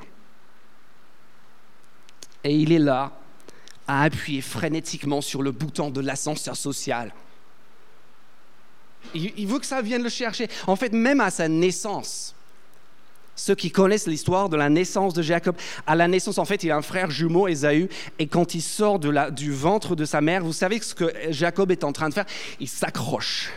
Et 2.45 2.55
il 2.55 2.73
est 2.73 2.79
là 2.79 3.13
à 3.87 4.03
appuyer 4.03 4.43
frénétiquement 4.43 5.21
sur 5.21 5.43
le 5.43 5.51
bouton 5.51 5.91
de 5.91 6.01
l'ascenseur 6.01 6.57
social. 6.57 7.13
Il, 9.15 9.47
veut 9.47 9.59
que 9.59 9.67
ça 9.67 9.81
vienne 9.81 10.03
le 10.03 10.09
chercher. 10.09 10.49
En 10.67 10.77
fait, 10.77 10.93
même 10.93 11.21
à 11.21 11.31
sa 11.31 11.49
naissance, 11.49 12.35
ceux 13.39 13.55
qui 13.55 13.71
connaissent 13.71 14.07
l'histoire 14.07 14.49
de 14.49 14.57
la 14.57 14.69
naissance 14.69 15.15
de 15.15 15.23
Jacob, 15.23 15.57
à 15.87 15.95
la 15.95 16.09
naissance, 16.09 16.39
en 16.39 16.45
fait, 16.45 16.65
il 16.65 16.71
a 16.71 16.77
un 16.77 16.83
frère 16.83 17.11
jumeau, 17.11 17.49
Ésaü, 17.49 17.89
et 18.19 18.27
quand 18.27 18.55
il 18.55 18.61
sort 18.61 18.99
du 18.99 19.53
ventre 19.53 19.95
de 19.95 20.05
sa 20.05 20.21
mère, 20.21 20.45
vous 20.45 20.53
savez 20.53 20.81
ce 20.81 20.95
que 20.95 21.13
Jacob 21.31 21.71
est 21.71 21.85
en 21.85 21.93
train 21.93 22.09
de 22.09 22.15
faire? 22.15 22.27
Il 22.61 22.69
s'accroche. 22.69 23.51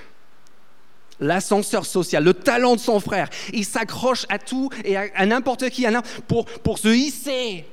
L'ascenseur 1.20 1.86
social, 1.86 2.24
le 2.24 2.34
talent 2.34 2.76
de 2.76 2.80
son 2.80 3.00
frère, 3.00 3.30
il 3.54 3.66
s'accroche 3.66 4.26
à 4.30 4.40
tout 4.40 4.70
et 4.84 4.98
à, 4.98 5.26
n'importe 5.26 5.70
qui 5.70 5.86
pour, 6.28 6.46
pour 6.46 6.80
se 6.80 6.88
hisser 6.88 7.66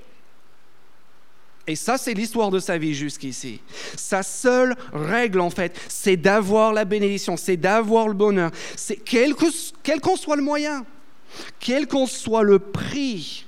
et 1.66 1.76
ça, 1.76 1.98
c'est 1.98 2.14
l'histoire 2.14 2.50
de 2.50 2.60
sa 2.60 2.78
vie 2.78 2.94
jusqu'ici. 2.94 3.60
Sa 3.94 4.22
seule 4.22 4.74
règle, 4.90 5.38
en 5.40 5.50
fait, 5.50 5.78
c'est 5.86 6.16
d'avoir 6.16 6.72
la 6.72 6.86
bénédiction, 6.86 7.36
c'est 7.36 7.58
d'avoir 7.58 8.08
le 8.08 8.14
bonheur. 8.14 8.50
C'est 8.74 8.96
quel 8.96 9.34
qu'en 9.34 10.16
soit 10.16 10.36
le 10.36 10.42
moyen, 10.42 10.86
quel 11.60 11.86
qu'en 11.86 12.06
soit 12.06 12.42
le 12.42 12.58
prix. 12.58 13.46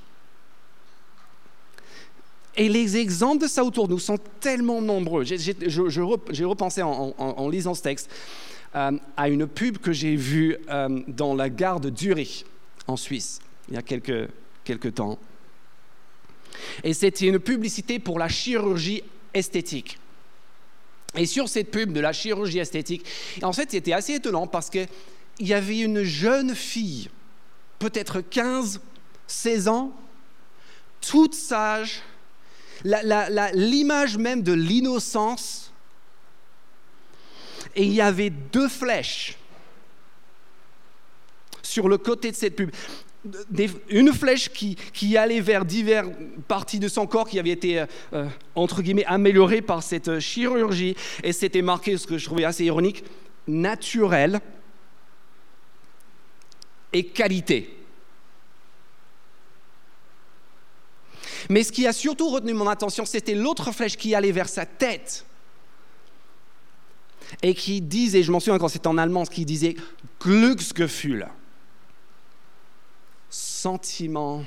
Et 2.56 2.68
les 2.68 2.96
exemples 2.96 3.44
de 3.44 3.48
ça 3.48 3.64
autour 3.64 3.88
de 3.88 3.92
nous 3.92 3.98
sont 3.98 4.18
tellement 4.40 4.82
nombreux. 4.82 5.24
J'ai 5.24 6.44
repensé 6.44 6.82
en, 6.82 7.48
lisant 7.48 7.74
ce 7.74 7.82
texte 7.82 8.10
euh, 8.74 8.92
à 9.16 9.28
une 9.28 9.46
pub 9.46 9.78
que 9.78 9.92
j'ai 9.92 10.16
vue 10.16 10.56
euh, 10.68 11.00
dans 11.08 11.34
la 11.34 11.48
gare 11.48 11.80
de 11.80 11.96
Zurich, 11.96 12.44
en 12.86 12.96
Suisse, 12.96 13.40
il 13.68 13.74
y 13.74 13.78
a 13.78 13.82
quelques, 13.82 14.28
quelques 14.64 14.94
temps. 14.94 15.18
Et 16.84 16.94
c'était 16.94 17.26
une 17.26 17.38
publicité 17.38 17.98
pour 17.98 18.18
la 18.18 18.28
chirurgie 18.28 19.02
esthétique. 19.32 19.98
Et 21.16 21.26
sur 21.26 21.48
cette 21.48 21.70
pub 21.70 21.92
de 21.92 22.00
la 22.00 22.12
chirurgie 22.12 22.58
esthétique, 22.58 23.04
en 23.42 23.52
fait, 23.52 23.70
c'était 23.70 23.92
assez 23.92 24.14
étonnant 24.14 24.46
parce 24.46 24.70
qu'il 24.70 24.88
y 25.40 25.52
avait 25.52 25.80
une 25.80 26.02
jeune 26.02 26.54
fille, 26.54 27.08
peut-être 27.80 28.20
15, 28.20 28.80
16 29.26 29.68
ans, 29.68 29.92
toute 31.00 31.34
sage, 31.34 32.02
l'image 32.84 34.16
même 34.16 34.42
de 34.42 34.52
l'innocence. 34.52 35.72
Et 37.74 37.84
il 37.84 37.92
y 37.92 38.00
avait 38.00 38.30
deux 38.30 38.68
flèches 38.68 39.36
sur 41.62 41.88
le 41.88 41.98
côté 41.98 42.30
de 42.30 42.36
cette 42.36 42.54
pub 42.54 42.70
une 43.90 44.12
flèche 44.14 44.48
qui, 44.48 45.16
allait 45.16 45.40
vers 45.40 45.66
diverses 45.66 46.08
parties 46.48 46.78
de 46.78 46.88
son 46.88 47.06
corps 47.06 47.28
qui 47.28 47.38
avaient 47.38 47.50
été, 47.50 47.84
euh, 48.14 48.26
entre 48.54 48.80
guillemets, 48.80 49.04
améliorées 49.04 49.60
par 49.60 49.82
cette 49.82 50.20
chirurgie. 50.20 50.96
Et 51.22 51.34
c'était 51.34 51.60
marqué, 51.60 51.98
ce 51.98 52.06
que 52.06 52.16
je 52.16 52.24
trouvais 52.24 52.44
assez 52.44 52.64
ironique, 52.64 53.04
naturel 53.46 54.40
et 56.92 57.06
qualité. 57.06 57.76
Mais 61.48 61.64
ce 61.64 61.72
qui 61.72 61.86
a 61.86 61.92
surtout 61.92 62.28
retenu 62.30 62.52
mon 62.54 62.68
attention, 62.68 63.04
c'était 63.04 63.34
l'autre 63.34 63.72
flèche 63.72 63.96
qui 63.96 64.14
allait 64.14 64.32
vers 64.32 64.48
sa 64.48 64.66
tête 64.66 65.24
et 67.42 67.54
qui 67.54 67.80
disait, 67.80 68.22
je 68.22 68.30
m'en 68.30 68.40
souviens 68.40 68.58
quand 68.58 68.68
c'était 68.68 68.88
en 68.88 68.98
allemand, 68.98 69.24
ce 69.24 69.30
qui 69.30 69.44
disait 69.44 69.76
Glücksgefühl 70.20 71.28
sentiment 73.30 74.44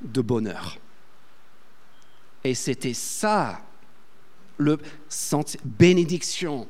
de 0.00 0.20
bonheur. 0.20 0.78
Et 2.44 2.54
c'était 2.54 2.94
ça, 2.94 3.60
le 4.56 4.78
bénédiction. 5.64 6.68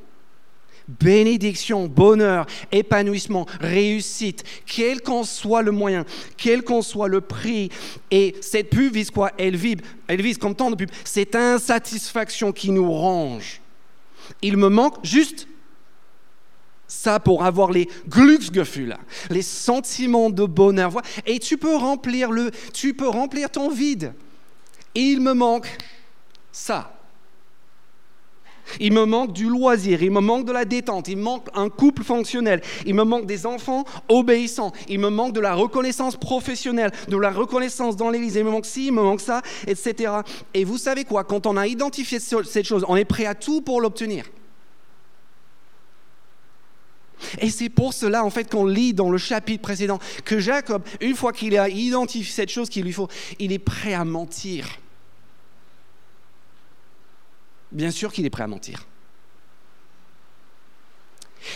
Bénédiction, 0.89 1.87
bonheur, 1.87 2.47
épanouissement, 2.71 3.47
réussite, 3.61 4.45
quel 4.67 5.01
qu'en 5.01 5.25
soit 5.25 5.63
le 5.63 5.71
moyen, 5.71 6.05
quel 6.37 6.63
qu'en 6.63 6.83
soit 6.83 7.09
le 7.09 7.21
prix. 7.23 7.71
Et 8.11 8.35
cette 8.41 8.71
pub 8.71 8.93
vise 8.93 9.11
quoi 9.11 9.33
elle 9.39 9.57
vise, 9.57 9.77
elle 10.09 10.21
vise 10.21 10.37
comme 10.37 10.55
tant 10.55 10.71
de 10.71 10.77
pubs, 10.77 10.91
cette 11.05 11.35
insatisfaction 11.35 12.53
qui 12.53 12.71
nous 12.71 12.93
range. 12.93 13.61
Il 14.43 14.57
me 14.57 14.69
manque 14.69 14.97
juste 15.05 15.47
ça 16.87 17.19
pour 17.19 17.45
avoir 17.45 17.71
les 17.71 17.89
Glücksgefühle, 18.09 18.97
les 19.31 19.43
sentiments 19.43 20.31
de 20.31 20.45
bonheur. 20.45 20.93
Et 21.27 21.39
tu 21.39 21.57
peux 21.57 21.77
remplir 21.77 22.31
le, 22.31 22.51
tu 22.73 22.95
peux 22.95 23.09
remplir 23.09 23.51
ton 23.51 23.71
vide. 23.71 24.13
Il 24.95 25.21
me 25.21 25.33
manque 25.33 25.69
ça. 26.53 26.94
Il 28.81 28.93
me 28.93 29.05
manque 29.05 29.33
du 29.33 29.49
loisir, 29.49 30.03
il 30.03 30.11
me 30.11 30.21
manque 30.21 30.47
de 30.47 30.53
la 30.53 30.65
détente, 30.65 31.09
il 31.09 31.17
me 31.17 31.23
manque 31.23 31.49
un 31.55 31.69
couple 31.69 32.03
fonctionnel, 32.03 32.61
il 32.87 32.95
me 32.95 33.05
manque 33.05 33.27
des 33.27 33.47
enfants 33.47 33.85
obéissants, 34.09 34.73
il 34.89 34.99
me 34.99 35.11
manque 35.11 35.33
de 35.33 35.41
la 35.41 35.55
reconnaissance 35.55 36.17
professionnelle, 36.17 36.91
de 37.09 37.17
la 37.17 37.31
reconnaissance 37.31 37.97
dans 37.97 38.11
l'Église, 38.11 38.37
il 38.37 38.45
me 38.45 38.51
manque 38.51 38.67
ci, 38.67 38.87
il 38.87 38.93
me 38.93 39.03
manque 39.03 39.21
ça, 39.21 39.43
etc. 39.67 40.13
Et 40.55 40.65
vous 40.65 40.79
savez 40.79 41.05
quoi, 41.05 41.25
quand 41.25 41.47
on 41.47 41.57
a 41.57 41.67
identifié 41.67 42.19
cette 42.21 42.67
chose, 42.67 42.85
on 42.89 42.97
est 42.97 43.05
prêt 43.05 43.27
à 43.27 43.35
tout 43.35 43.61
pour 43.61 43.81
l'obtenir. 43.81 44.25
Et 47.41 47.51
c'est 47.51 47.69
pour 47.69 47.95
cela, 47.95 48.25
en 48.25 48.31
fait, 48.31 48.51
qu'on 48.51 48.67
lit 48.67 48.93
dans 48.93 49.11
le 49.11 49.19
chapitre 49.19 49.63
précédent 49.63 49.99
que 50.25 50.39
Jacob, 50.39 50.83
une 51.01 51.15
fois 51.15 51.33
qu'il 51.33 51.57
a 51.57 51.69
identifié 51.69 52.33
cette 52.33 52.51
chose 52.51 52.69
qu'il 52.69 52.85
lui 52.85 52.93
faut, 52.93 53.09
il 53.39 53.53
est 53.53 53.59
prêt 53.59 53.95
à 53.95 54.05
mentir. 54.05 54.67
Bien 57.73 57.91
sûr 57.91 58.13
qu'il 58.13 58.27
est 58.27 58.31
prêt 58.31 58.45
à 58.45 58.49
mentir. 58.49 58.87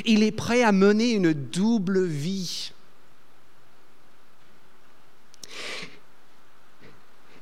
Il 0.05 0.23
est 0.23 0.33
prêt 0.33 0.63
à 0.63 0.73
mener 0.73 1.13
une 1.13 1.33
double 1.33 2.05
vie. 2.05 2.73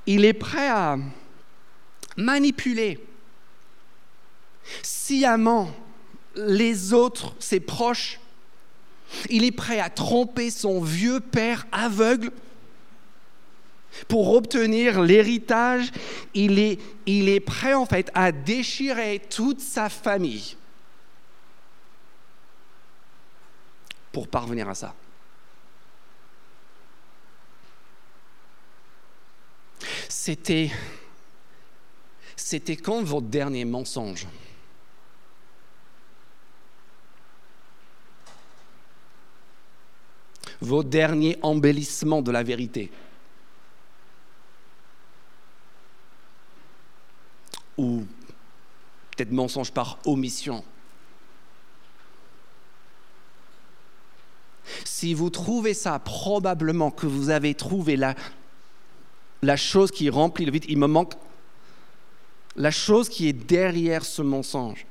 Il 0.07 0.25
est 0.25 0.33
prêt 0.33 0.69
à 0.69 0.97
manipuler 2.17 3.05
sciemment 4.83 5.71
les 6.37 6.93
autres, 6.93 7.35
ses 7.39 7.61
proches. 7.61 8.21
Il 9.31 9.45
est 9.45 9.53
prêt 9.53 9.81
à 9.81 9.91
tromper 9.91 10.51
son 10.51 10.81
vieux 10.81 11.21
père 11.21 11.67
aveugle 11.73 12.31
pour 14.09 14.35
obtenir 14.35 15.01
l'héritage. 15.03 15.91
Il 16.35 16.59
est, 16.59 16.79
il 17.07 17.29
est 17.29 17.41
prêt 17.41 17.75
en 17.75 17.87
fait 17.87 18.11
à 18.15 18.33
déchirer 18.33 19.23
toute 19.31 19.61
sa 19.61 19.89
famille 19.89 20.57
pour 24.13 24.29
parvenir 24.29 24.69
à 24.69 24.75
ça. 24.75 24.95
C'était, 30.09 30.71
c'était 32.35 32.77
quand 32.77 33.03
votre 33.03 33.27
dernier 33.27 33.65
mensonge? 33.65 34.27
Vos 40.61 40.83
derniers 40.83 41.39
embellissements 41.43 42.23
de 42.23 42.31
la 42.33 42.43
vérité? 42.43 42.91
Ou 47.79 48.05
peut-être 49.11 49.33
mensonge 49.33 49.73
par 49.73 49.99
omission. 50.05 50.65
Si 54.85 55.15
vous 55.15 55.31
trouvez 55.31 55.75
ça, 55.75 55.99
probablement 55.99 56.91
que 56.91 57.07
vous 57.07 57.31
avez 57.31 57.55
trouvé 57.55 57.97
la, 57.97 58.15
la 59.43 59.57
chose 59.57 59.91
qui 59.91 60.11
remplit 60.11 60.45
le 60.45 60.53
vide. 60.53 60.65
Il 60.69 60.79
me 60.79 60.87
manque 60.87 61.15
la 62.57 62.71
chose 62.71 63.09
qui 63.09 63.29
est 63.29 63.33
derrière 63.33 64.05
ce 64.05 64.23
mensonge 64.23 64.87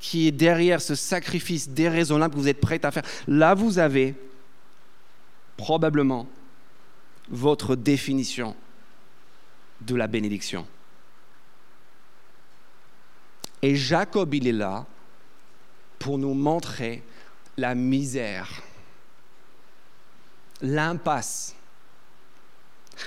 qui 0.00 0.26
est 0.26 0.32
derrière 0.32 0.80
ce 0.80 0.94
sacrifice 0.94 1.68
déraisonnable 1.68 2.34
que 2.34 2.40
vous 2.40 2.48
êtes 2.48 2.60
prêt 2.60 2.84
à 2.84 2.90
faire. 2.90 3.04
Là, 3.28 3.54
vous 3.54 3.78
avez 3.78 4.14
probablement 5.58 6.26
votre 7.28 7.76
définition 7.76 8.56
de 9.80 9.94
la 9.94 10.06
bénédiction. 10.06 10.66
Et 13.62 13.76
Jacob, 13.76 14.32
il 14.34 14.46
est 14.46 14.52
là 14.52 14.86
pour 15.98 16.18
nous 16.18 16.34
montrer 16.34 17.02
la 17.56 17.74
misère, 17.74 18.62
l'impasse 20.62 21.54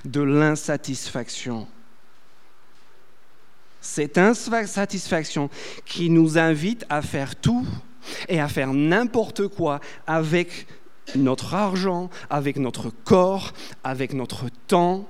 de 0.06 0.22
l'insatisfaction 0.22 1.68
cette 3.84 4.18
insatisfaction 4.18 5.50
qui 5.86 6.10
nous 6.10 6.38
invite 6.38 6.86
à 6.90 7.02
faire 7.02 7.36
tout 7.36 7.68
et 8.30 8.40
à 8.40 8.48
faire 8.48 8.74
n'importe 8.74 9.50
quoi 9.50 9.82
avec 10.08 10.68
notre 11.16 11.54
argent, 11.54 12.10
avec 12.30 12.56
notre 12.56 12.90
corps, 12.90 13.52
avec 13.84 14.14
notre 14.14 14.48
temps, 14.68 15.06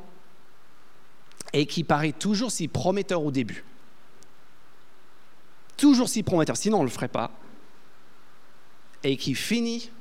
et 1.53 1.65
qui 1.65 1.83
paraît 1.83 2.12
toujours 2.12 2.51
si 2.51 2.67
prometteur 2.67 3.24
au 3.24 3.31
début. 3.31 3.63
Toujours 5.77 6.10
si 6.10 6.24
prometteur, 6.24 6.57
sinon 6.57 6.79
on 6.79 6.81
ne 6.81 6.88
le 6.88 6.91
ferait 6.91 7.07
pas. 7.07 7.31
Et 9.03 9.15
qui 9.17 9.36
finit, 9.36 9.91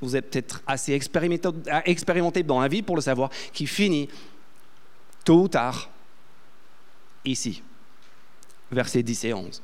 vous 0.00 0.16
êtes 0.16 0.30
peut-être 0.30 0.62
assez 0.66 0.92
expérimenté 0.92 2.42
dans 2.42 2.60
la 2.60 2.68
vie 2.68 2.82
pour 2.82 2.96
le 2.96 3.02
savoir, 3.02 3.30
qui 3.52 3.66
finit 3.66 4.08
tôt 5.24 5.42
ou 5.42 5.48
tard 5.48 5.90
ici, 7.24 7.62
versets 8.70 9.02
10 9.02 9.24
et 9.24 9.34
11, 9.34 9.62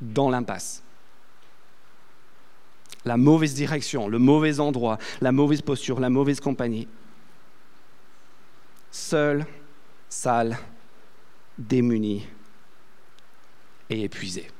dans 0.00 0.30
l'impasse. 0.30 0.82
La 3.04 3.16
mauvaise 3.16 3.54
direction, 3.54 4.08
le 4.08 4.18
mauvais 4.18 4.60
endroit, 4.60 4.98
la 5.20 5.32
mauvaise 5.32 5.62
posture, 5.62 6.00
la 6.00 6.10
mauvaise 6.10 6.40
compagnie. 6.40 6.88
Seul, 8.90 9.46
sale, 10.08 10.58
démuni 11.56 12.26
et 13.88 14.02
épuisé. 14.02 14.50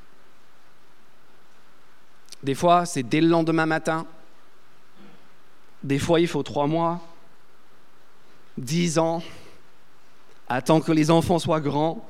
Des 2.42 2.54
fois, 2.54 2.86
c'est 2.86 3.02
dès 3.02 3.20
le 3.20 3.28
lendemain 3.28 3.66
matin. 3.66 4.06
Des 5.82 5.98
fois, 5.98 6.20
il 6.20 6.28
faut 6.28 6.42
trois 6.42 6.66
mois, 6.66 7.00
dix 8.56 8.98
ans, 8.98 9.22
attendre 10.48 10.84
que 10.84 10.92
les 10.92 11.10
enfants 11.10 11.38
soient 11.38 11.60
grands, 11.60 12.06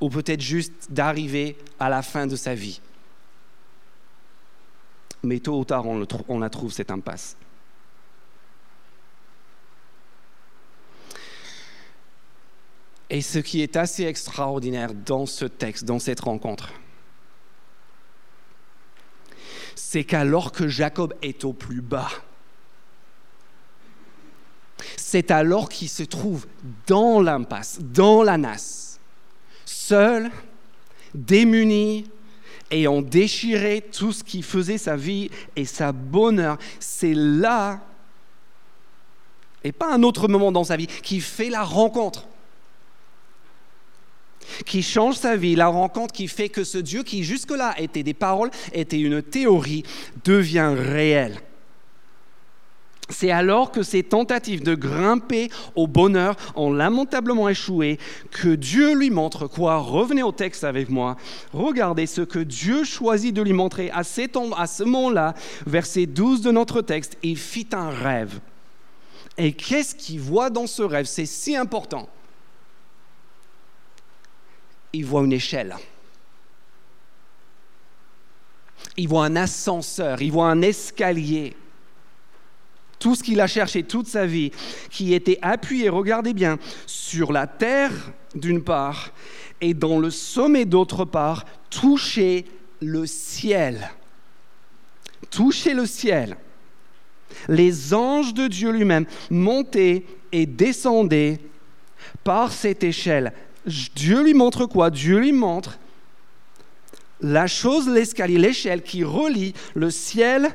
ou 0.00 0.08
peut-être 0.08 0.40
juste 0.40 0.90
d'arriver 0.90 1.58
à 1.78 1.88
la 1.88 2.02
fin 2.02 2.26
de 2.26 2.36
sa 2.36 2.54
vie. 2.54 2.80
Mais 5.22 5.40
tôt 5.40 5.58
ou 5.58 5.64
tard, 5.64 5.86
on, 5.86 6.06
on 6.28 6.38
la 6.38 6.48
trouve, 6.48 6.72
cette 6.72 6.90
impasse. 6.90 7.36
Et 13.10 13.22
ce 13.22 13.40
qui 13.40 13.60
est 13.60 13.76
assez 13.76 14.04
extraordinaire 14.04 14.94
dans 14.94 15.26
ce 15.26 15.44
texte, 15.44 15.84
dans 15.84 15.98
cette 15.98 16.20
rencontre, 16.20 16.72
c'est 19.74 20.04
qu'alors 20.04 20.52
que 20.52 20.68
Jacob 20.68 21.12
est 21.20 21.44
au 21.44 21.52
plus 21.52 21.80
bas, 21.80 22.10
c'est 24.96 25.32
alors 25.32 25.68
qu'il 25.68 25.88
se 25.88 26.04
trouve 26.04 26.46
dans 26.86 27.20
l'impasse, 27.20 27.80
dans 27.80 28.22
la 28.22 28.38
nasse, 28.38 29.00
seul, 29.64 30.30
démuni, 31.12 32.08
ayant 32.70 33.02
déchiré 33.02 33.82
tout 33.82 34.12
ce 34.12 34.22
qui 34.22 34.42
faisait 34.42 34.78
sa 34.78 34.94
vie 34.94 35.30
et 35.56 35.64
sa 35.64 35.90
bonheur. 35.90 36.58
C'est 36.78 37.14
là, 37.14 37.80
et 39.64 39.72
pas 39.72 39.92
un 39.92 40.04
autre 40.04 40.28
moment 40.28 40.52
dans 40.52 40.64
sa 40.64 40.76
vie, 40.76 40.86
qui 40.86 41.20
fait 41.20 41.50
la 41.50 41.64
rencontre 41.64 42.28
qui 44.66 44.82
change 44.82 45.16
sa 45.16 45.36
vie, 45.36 45.54
la 45.54 45.68
rencontre 45.68 46.12
qui 46.12 46.28
fait 46.28 46.48
que 46.48 46.64
ce 46.64 46.78
Dieu 46.78 47.02
qui 47.02 47.24
jusque-là 47.24 47.74
était 47.78 48.02
des 48.02 48.14
paroles, 48.14 48.50
était 48.72 49.00
une 49.00 49.22
théorie, 49.22 49.84
devient 50.24 50.74
réel. 50.76 51.40
C'est 53.10 53.30
alors 53.30 53.72
que 53.72 53.82
ces 53.82 54.04
tentatives 54.04 54.62
de 54.62 54.74
grimper 54.74 55.50
au 55.74 55.86
bonheur 55.86 56.36
ont 56.54 56.72
lamentablement 56.72 57.48
échoué 57.48 57.98
que 58.30 58.54
Dieu 58.54 58.94
lui 58.94 59.10
montre 59.10 59.48
quoi 59.48 59.78
Revenez 59.78 60.22
au 60.22 60.32
texte 60.32 60.64
avec 60.64 60.88
moi. 60.88 61.16
Regardez 61.52 62.06
ce 62.06 62.20
que 62.20 62.38
Dieu 62.38 62.84
choisit 62.84 63.34
de 63.34 63.42
lui 63.42 63.52
montrer 63.52 63.90
à, 63.90 63.98
à 64.00 64.66
ce 64.66 64.84
moment-là, 64.84 65.34
verset 65.66 66.06
12 66.06 66.40
de 66.40 66.52
notre 66.52 66.82
texte. 66.82 67.18
Il 67.22 67.36
fit 67.36 67.68
un 67.72 67.90
rêve. 67.90 68.38
Et 69.36 69.52
qu'est-ce 69.52 69.94
qu'il 69.94 70.20
voit 70.20 70.50
dans 70.50 70.66
ce 70.66 70.82
rêve? 70.82 71.06
C'est 71.06 71.26
si 71.26 71.56
important 71.56 72.08
il 74.92 75.04
voit 75.04 75.22
une 75.22 75.32
échelle. 75.32 75.76
Il 78.96 79.08
voit 79.08 79.24
un 79.24 79.36
ascenseur, 79.36 80.20
il 80.20 80.32
voit 80.32 80.48
un 80.48 80.62
escalier. 80.62 81.56
Tout 82.98 83.14
ce 83.14 83.22
qu'il 83.22 83.40
a 83.40 83.46
cherché 83.46 83.82
toute 83.82 84.06
sa 84.06 84.26
vie, 84.26 84.50
qui 84.90 85.14
était 85.14 85.38
appuyé, 85.40 85.88
regardez 85.88 86.34
bien, 86.34 86.58
sur 86.86 87.32
la 87.32 87.46
terre 87.46 87.92
d'une 88.34 88.62
part, 88.62 89.12
et 89.60 89.74
dans 89.74 89.98
le 89.98 90.10
sommet 90.10 90.64
d'autre 90.64 91.04
part, 91.04 91.44
toucher 91.70 92.46
le 92.80 93.06
ciel. 93.06 93.90
Toucher 95.30 95.74
le 95.74 95.86
ciel. 95.86 96.36
Les 97.48 97.94
anges 97.94 98.34
de 98.34 98.48
Dieu 98.48 98.70
lui-même 98.70 99.06
montaient 99.30 100.04
et 100.32 100.46
descendaient 100.46 101.40
par 102.24 102.52
cette 102.52 102.84
échelle 102.84 103.32
Dieu 103.66 104.22
lui 104.22 104.34
montre 104.34 104.66
quoi? 104.66 104.90
Dieu 104.90 105.18
lui 105.18 105.32
montre 105.32 105.78
la 107.20 107.46
chose, 107.46 107.88
l'escalier, 107.88 108.38
l'échelle 108.38 108.82
qui 108.82 109.04
relie 109.04 109.54
le 109.74 109.90
ciel 109.90 110.54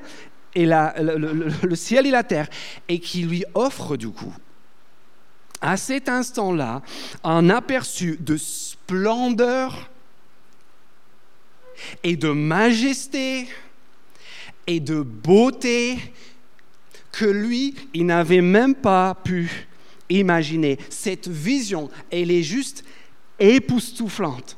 et 0.56 0.65
la, 0.65 0.96
le, 1.00 1.76
ciel 1.76 2.08
et 2.08 2.12
la 2.12 2.24
terre 2.24 2.48
et 2.88 3.00
qui 3.00 3.24
lui 3.24 3.44
offre 3.54 3.98
du 3.98 4.10
coup 4.10 4.34
à 5.62 5.78
cet 5.78 6.10
instant-là 6.10 6.82
un 7.24 7.50
aperçu 7.50 8.18
de 8.20 8.38
splendeur 8.38 9.89
et 12.04 12.15
de 12.15 12.30
majesté 12.30 13.48
et 14.68 14.80
de 14.80 15.02
beauté 15.02 15.98
que 17.12 17.26
lui, 17.26 17.76
il 17.94 18.06
n'avait 18.06 18.41
même 18.41 18.76
pas 18.76 19.15
pu 19.24 19.68
imaginer. 20.10 20.78
Cette 20.89 21.28
vision, 21.28 21.89
elle 22.12 22.32
est 22.32 22.44
juste 22.44 22.84
époustouflante. 23.39 24.58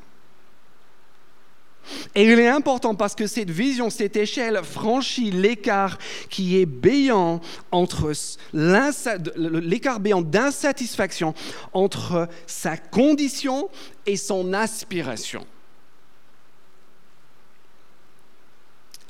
Et 2.15 2.23
il 2.23 2.39
est 2.39 2.47
important 2.47 2.95
parce 2.95 3.15
que 3.15 3.27
cette 3.27 3.49
vision, 3.49 3.89
cette 3.89 4.17
échelle 4.17 4.59
franchit 4.63 5.31
l'écart 5.31 5.97
qui 6.29 6.59
est 6.59 6.65
béant 6.65 7.39
entre 7.71 8.11
l'écart 8.53 9.99
béant 9.99 10.21
d'insatisfaction 10.21 11.33
entre 11.73 12.27
sa 12.45 12.77
condition 12.77 13.69
et 14.05 14.17
son 14.17 14.53
aspiration. 14.53 15.45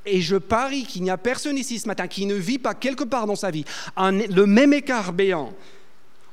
Et 0.05 0.21
je 0.21 0.37
parie 0.37 0.85
qu'il 0.85 1.03
n'y 1.03 1.09
a 1.09 1.17
personne 1.17 1.57
ici 1.57 1.79
ce 1.79 1.87
matin 1.87 2.07
qui 2.07 2.25
ne 2.25 2.35
vit 2.35 2.59
pas 2.59 2.73
quelque 2.73 3.03
part 3.03 3.27
dans 3.27 3.35
sa 3.35 3.51
vie 3.51 3.65
le 3.97 4.45
même 4.45 4.73
écart 4.73 5.11
béant 5.13 5.53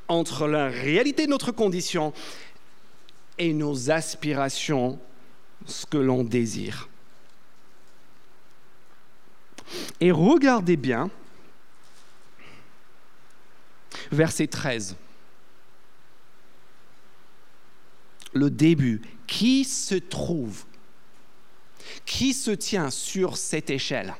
entre 0.08 0.46
la 0.46 0.68
réalité 0.68 1.26
de 1.26 1.30
notre 1.30 1.52
condition 1.52 2.12
et 3.38 3.52
nos 3.52 3.90
aspirations, 3.90 4.98
ce 5.66 5.86
que 5.86 5.96
l'on 5.96 6.24
désire. 6.24 6.88
Et 10.00 10.10
regardez 10.12 10.76
bien 10.76 11.10
verset 14.12 14.46
13. 14.46 14.96
Le 18.32 18.50
début. 18.50 19.02
Qui 19.26 19.64
se 19.64 19.94
trouve? 19.94 20.64
Qui 22.04 22.34
se 22.34 22.50
tient 22.50 22.90
sur 22.90 23.36
cette 23.36 23.70
échelle? 23.70 24.14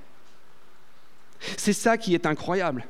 C'est 1.57 1.73
ça 1.73 1.99
qui 1.99 2.15
est 2.15 2.27
incroyable. 2.27 2.87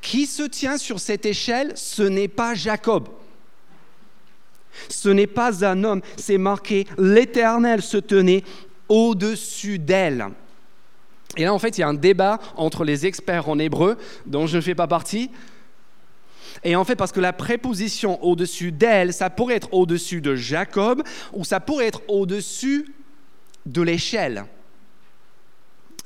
Qui 0.00 0.26
se 0.26 0.42
tient 0.42 0.78
sur 0.78 1.00
cette 1.00 1.26
échelle 1.26 1.72
Ce 1.76 2.02
n'est 2.02 2.28
pas 2.28 2.54
Jacob. 2.54 3.08
Ce 4.88 5.08
n'est 5.08 5.26
pas 5.26 5.64
un 5.64 5.84
homme, 5.84 6.00
c'est 6.16 6.38
marqué 6.38 6.86
l'Éternel 6.96 7.82
se 7.82 7.96
tenait 7.96 8.44
au-dessus 8.88 9.78
d'elle. 9.78 10.28
Et 11.36 11.44
là, 11.44 11.54
en 11.54 11.58
fait, 11.58 11.78
il 11.78 11.82
y 11.82 11.84
a 11.84 11.88
un 11.88 11.94
débat 11.94 12.38
entre 12.56 12.84
les 12.84 13.06
experts 13.06 13.48
en 13.48 13.58
hébreu, 13.58 13.96
dont 14.26 14.46
je 14.46 14.56
ne 14.56 14.62
fais 14.62 14.74
pas 14.74 14.88
partie. 14.88 15.30
Et 16.64 16.74
en 16.74 16.84
fait, 16.84 16.96
parce 16.96 17.12
que 17.12 17.20
la 17.20 17.32
préposition 17.32 18.22
au-dessus 18.24 18.72
d'elle, 18.72 19.12
ça 19.12 19.30
pourrait 19.30 19.54
être 19.54 19.72
au-dessus 19.72 20.20
de 20.20 20.34
Jacob, 20.34 21.02
ou 21.32 21.44
ça 21.44 21.60
pourrait 21.60 21.86
être 21.86 22.02
au-dessus 22.08 22.92
de 23.66 23.82
l'échelle. 23.82 24.44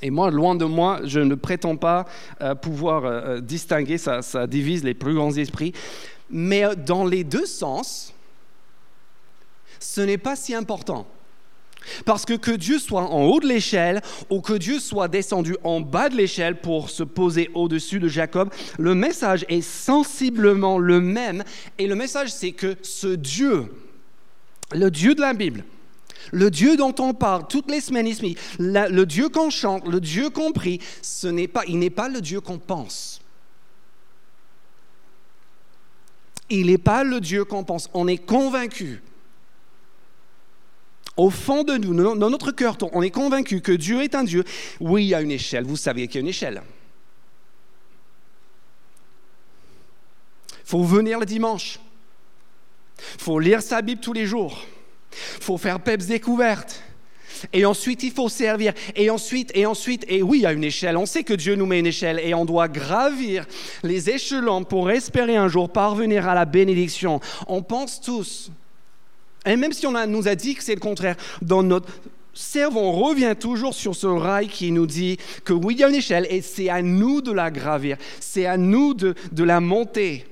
Et 0.05 0.11
moi, 0.11 0.29
loin 0.29 0.53
de 0.53 0.65
moi, 0.65 0.99
je 1.03 1.19
ne 1.19 1.33
prétends 1.33 1.77
pas 1.77 2.05
euh, 2.39 2.53
pouvoir 2.53 3.05
euh, 3.05 3.21
euh, 3.25 3.41
distinguer, 3.41 3.97
ça, 3.97 4.21
ça 4.21 4.45
divise 4.45 4.83
les 4.83 4.93
plus 4.93 5.15
grands 5.15 5.35
esprits. 5.35 5.73
Mais 6.29 6.63
dans 6.75 7.05
les 7.05 7.23
deux 7.23 7.47
sens, 7.47 8.13
ce 9.79 10.01
n'est 10.01 10.19
pas 10.19 10.35
si 10.35 10.53
important. 10.53 11.07
Parce 12.05 12.23
que 12.23 12.33
que 12.33 12.51
Dieu 12.51 12.77
soit 12.77 13.01
en 13.01 13.23
haut 13.23 13.39
de 13.39 13.47
l'échelle 13.47 14.03
ou 14.29 14.41
que 14.41 14.53
Dieu 14.53 14.77
soit 14.77 15.07
descendu 15.07 15.57
en 15.63 15.81
bas 15.81 16.09
de 16.09 16.17
l'échelle 16.17 16.61
pour 16.61 16.91
se 16.91 17.01
poser 17.01 17.49
au-dessus 17.55 17.99
de 17.99 18.07
Jacob, 18.07 18.53
le 18.77 18.93
message 18.93 19.43
est 19.49 19.61
sensiblement 19.61 20.77
le 20.77 21.01
même. 21.01 21.43
Et 21.79 21.87
le 21.87 21.95
message, 21.95 22.31
c'est 22.31 22.51
que 22.51 22.75
ce 22.83 23.07
Dieu, 23.07 23.73
le 24.71 24.91
Dieu 24.91 25.15
de 25.15 25.21
la 25.21 25.33
Bible, 25.33 25.63
Le 26.31 26.49
Dieu 26.49 26.77
dont 26.77 26.95
on 26.99 27.13
parle 27.13 27.47
toutes 27.47 27.69
les 27.69 27.81
semaines 27.81 28.05
le 28.59 29.03
Dieu 29.03 29.29
qu'on 29.29 29.49
chante, 29.49 29.87
le 29.87 29.99
Dieu 29.99 30.29
qu'on 30.29 30.51
prie, 30.51 30.79
ce 31.01 31.27
n'est 31.27 31.47
pas, 31.47 31.63
il 31.67 31.79
n'est 31.79 31.89
pas 31.89 32.09
le 32.09 32.21
Dieu 32.21 32.41
qu'on 32.41 32.59
pense. 32.59 33.21
Il 36.49 36.67
n'est 36.67 36.77
pas 36.77 37.03
le 37.03 37.19
Dieu 37.19 37.43
qu'on 37.43 37.63
pense. 37.63 37.89
On 37.93 38.07
est 38.07 38.17
convaincu. 38.17 39.01
Au 41.17 41.29
fond 41.29 41.63
de 41.63 41.77
nous, 41.77 42.15
dans 42.17 42.29
notre 42.29 42.51
cœur, 42.51 42.77
on 42.91 43.01
est 43.01 43.09
convaincu 43.09 43.61
que 43.61 43.71
Dieu 43.71 44.03
est 44.03 44.15
un 44.15 44.23
Dieu. 44.23 44.43
Oui, 44.79 45.05
il 45.05 45.07
y 45.07 45.15
a 45.15 45.21
une 45.21 45.31
échelle. 45.31 45.63
Vous 45.63 45.77
savez 45.77 46.07
qu'il 46.07 46.15
y 46.15 46.17
a 46.17 46.21
une 46.21 46.27
échelle. 46.27 46.61
Il 50.51 50.69
faut 50.69 50.83
venir 50.83 51.19
le 51.19 51.25
dimanche. 51.25 51.79
Il 53.15 53.21
faut 53.21 53.39
lire 53.39 53.61
sa 53.61 53.81
Bible 53.81 54.01
tous 54.01 54.13
les 54.13 54.25
jours. 54.25 54.65
Il 55.37 55.43
faut 55.43 55.57
faire 55.57 55.79
PEPS 55.79 56.07
découverte. 56.07 56.81
Et 57.53 57.65
ensuite, 57.65 58.03
il 58.03 58.11
faut 58.11 58.29
servir. 58.29 58.73
Et 58.95 59.09
ensuite, 59.09 59.51
et 59.53 59.65
ensuite, 59.65 60.05
et 60.07 60.21
oui, 60.21 60.45
a 60.45 60.53
une 60.53 60.63
échelle. 60.63 60.97
On 60.97 61.05
sait 61.05 61.23
que 61.23 61.33
Dieu 61.33 61.55
nous 61.55 61.65
met 61.65 61.79
une 61.79 61.87
échelle 61.87 62.19
et 62.19 62.33
on 62.33 62.45
doit 62.45 62.67
gravir 62.67 63.45
les 63.83 64.09
échelons 64.09 64.63
pour 64.63 64.89
espérer 64.89 65.35
un 65.35 65.47
jour 65.47 65.69
parvenir 65.69 66.27
à 66.27 66.35
la 66.35 66.45
bénédiction. 66.45 67.19
On 67.47 67.61
pense 67.61 68.01
tous. 68.01 68.51
Et 69.45 69.55
même 69.55 69.73
si 69.73 69.85
on 69.85 70.07
nous 70.07 70.27
a 70.27 70.35
dit 70.35 70.55
que 70.55 70.63
c'est 70.63 70.73
le 70.73 70.79
contraire, 70.79 71.15
dans 71.41 71.61
notre 71.61 71.89
cerveau, 72.33 72.79
on 72.79 72.91
revient 72.91 73.35
toujours 73.39 73.73
sur 73.73 73.95
ce 73.95 74.07
rail 74.07 74.47
qui 74.47 74.71
nous 74.71 74.87
dit 74.87 75.17
que 75.43 75.53
oui, 75.53 75.75
il 75.75 75.79
y 75.79 75.83
a 75.83 75.89
une 75.89 75.95
échelle 75.95 76.27
et 76.29 76.41
c'est 76.41 76.69
à 76.69 76.81
nous 76.81 77.21
de 77.21 77.31
la 77.31 77.51
gravir. 77.51 77.97
C'est 78.19 78.45
à 78.45 78.57
nous 78.57 78.93
de, 78.93 79.13
de 79.31 79.43
la 79.43 79.59
monter. 79.59 80.25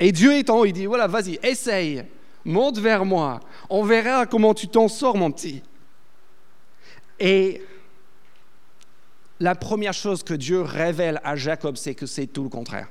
Et 0.00 0.10
Dieu 0.10 0.32
haut, 0.48 0.64
il 0.64 0.72
dit, 0.72 0.86
voilà, 0.86 1.06
vas-y, 1.06 1.38
essaye 1.42 2.04
monte 2.44 2.78
vers 2.78 3.04
moi. 3.04 3.40
On 3.70 3.82
verra 3.84 4.26
comment 4.26 4.54
tu 4.54 4.68
t'en 4.68 4.88
sors, 4.88 5.16
mon 5.16 5.30
petit. 5.30 5.62
Et 7.18 7.62
la 9.40 9.54
première 9.54 9.94
chose 9.94 10.22
que 10.22 10.34
Dieu 10.34 10.62
révèle 10.62 11.20
à 11.24 11.36
Jacob, 11.36 11.76
c'est 11.76 11.94
que 11.94 12.06
c'est 12.06 12.26
tout 12.26 12.44
le 12.44 12.48
contraire. 12.48 12.88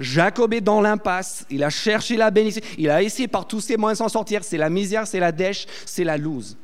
Jacob 0.00 0.54
est 0.54 0.60
dans 0.60 0.80
l'impasse, 0.80 1.44
il 1.50 1.62
a 1.62 1.70
cherché 1.70 2.16
la 2.16 2.30
bénédiction, 2.30 2.74
il 2.78 2.88
a 2.88 3.02
essayé 3.02 3.28
par 3.28 3.46
tous 3.46 3.60
ses 3.60 3.76
moyens 3.76 3.98
de 3.98 4.04
s'en 4.04 4.08
sortir, 4.08 4.42
c'est 4.42 4.56
la 4.56 4.70
misère, 4.70 5.06
c'est 5.06 5.20
la 5.20 5.32
dèche, 5.32 5.66
c'est 5.84 6.04
la 6.04 6.16
loose. 6.16 6.56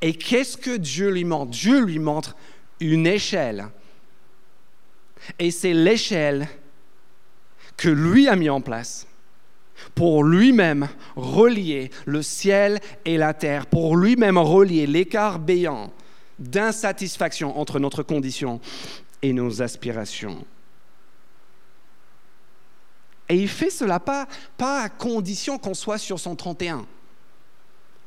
Et 0.00 0.14
qu'est-ce 0.14 0.56
que 0.56 0.76
Dieu 0.76 1.10
lui 1.10 1.24
montre? 1.24 1.50
Dieu 1.50 1.80
lui 1.80 1.98
montre 1.98 2.36
une 2.80 3.06
échelle. 3.06 3.66
Et 5.38 5.50
c'est 5.50 5.72
l'échelle 5.72 6.46
que 7.76 7.88
lui 7.88 8.28
a 8.28 8.36
mis 8.36 8.50
en 8.50 8.60
place 8.60 9.06
pour 9.94 10.24
lui-même 10.24 10.88
relier 11.16 11.90
le 12.06 12.22
ciel 12.22 12.80
et 13.04 13.18
la 13.18 13.34
terre, 13.34 13.66
pour 13.66 13.96
lui-même 13.96 14.38
relier 14.38 14.86
l'écart 14.86 15.38
béant 15.38 15.92
d'insatisfaction 16.38 17.58
entre 17.58 17.78
notre 17.78 18.02
condition 18.02 18.60
et 19.22 19.32
nos 19.32 19.62
aspirations. 19.62 20.44
Et 23.28 23.36
il 23.36 23.48
fait 23.48 23.70
cela 23.70 24.00
pas, 24.00 24.26
pas 24.56 24.82
à 24.82 24.88
condition 24.88 25.58
qu'on 25.58 25.74
soit 25.74 25.98
sur 25.98 26.20
son 26.20 26.36
31. 26.36 26.86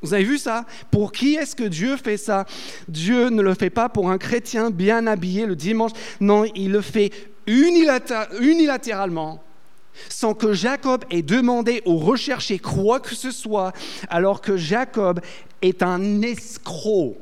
Vous 0.02 0.14
avez 0.14 0.24
vu 0.24 0.38
ça? 0.38 0.66
Pour 0.92 1.12
qui 1.12 1.36
est-ce 1.36 1.56
que 1.56 1.66
Dieu 1.66 1.98
fait 1.98 2.16
ça? 2.16 2.46
Dieu 2.88 3.30
ne 3.30 3.42
le 3.42 3.54
fait 3.54 3.70
pas 3.70 3.90
pour 3.90 4.10
un 4.10 4.18
chrétien 4.18 4.72
bien 4.72 5.06
habillé 5.08 5.46
le 5.46 5.58
dimanche. 5.58 5.92
Non, 6.22 6.46
il 6.56 6.72
le 6.72 6.80
fait 6.82 7.12
unilatéralement 7.48 9.44
sans 10.08 10.34
que 10.34 10.54
Jacob 10.54 11.04
ait 11.10 11.22
demandé 11.22 11.82
ou 11.86 11.98
recherché 11.98 12.60
quoi 12.60 13.00
que 13.00 13.16
ce 13.16 13.32
soit, 13.32 13.74
alors 14.10 14.42
que 14.42 14.58
Jacob 14.58 15.20
est 15.62 15.84
un 15.84 16.22
escroc, 16.22 17.18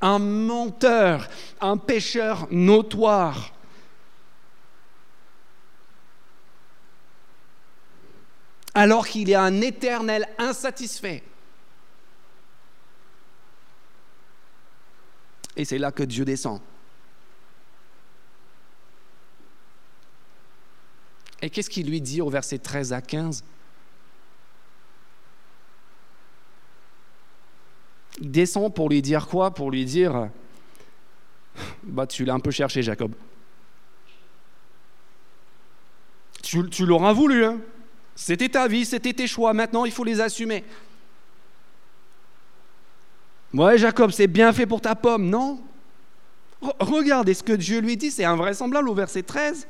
un 0.00 0.18
menteur, 0.18 1.28
un 1.60 1.76
pécheur 1.76 2.48
notoire. 2.50 3.52
Alors 8.74 9.06
qu'il 9.08 9.30
est 9.30 9.34
un 9.34 9.60
éternel 9.62 10.28
insatisfait. 10.36 11.22
Et 15.56 15.64
c'est 15.64 15.78
là 15.78 15.90
que 15.90 16.02
Dieu 16.02 16.26
descend. 16.26 16.60
Et 21.46 21.50
qu'est-ce 21.50 21.70
qu'il 21.70 21.88
lui 21.88 22.00
dit 22.00 22.20
au 22.20 22.28
verset 22.28 22.58
13 22.58 22.92
à 22.92 23.00
15 23.00 23.44
Il 28.20 28.32
descend 28.32 28.74
pour 28.74 28.88
lui 28.88 29.00
dire 29.00 29.28
quoi? 29.28 29.52
Pour 29.52 29.70
lui 29.70 29.84
dire, 29.84 30.28
bah 31.84 32.08
tu 32.08 32.24
l'as 32.24 32.34
un 32.34 32.40
peu 32.40 32.50
cherché 32.50 32.82
Jacob. 32.82 33.12
Tu, 36.42 36.84
l'auras 36.84 37.12
voulu, 37.12 37.44
hein 37.44 37.60
c'était 38.16 38.48
ta 38.48 38.66
vie, 38.66 38.84
c'était 38.84 39.12
tes 39.12 39.28
choix, 39.28 39.52
maintenant 39.52 39.84
il 39.84 39.92
faut 39.92 40.02
les 40.02 40.20
assumer. 40.20 40.64
Ouais 43.54 43.78
Jacob, 43.78 44.10
c'est 44.10 44.26
bien 44.26 44.52
fait 44.52 44.66
pour 44.66 44.80
ta 44.80 44.96
pomme, 44.96 45.30
non? 45.30 45.62
Regardez 46.80 47.34
ce 47.34 47.44
que 47.44 47.52
Dieu 47.52 47.78
lui 47.80 47.96
dit, 47.96 48.10
c'est 48.10 48.24
invraisemblable 48.24 48.88
au 48.88 48.94
verset 48.94 49.22
13. 49.22 49.68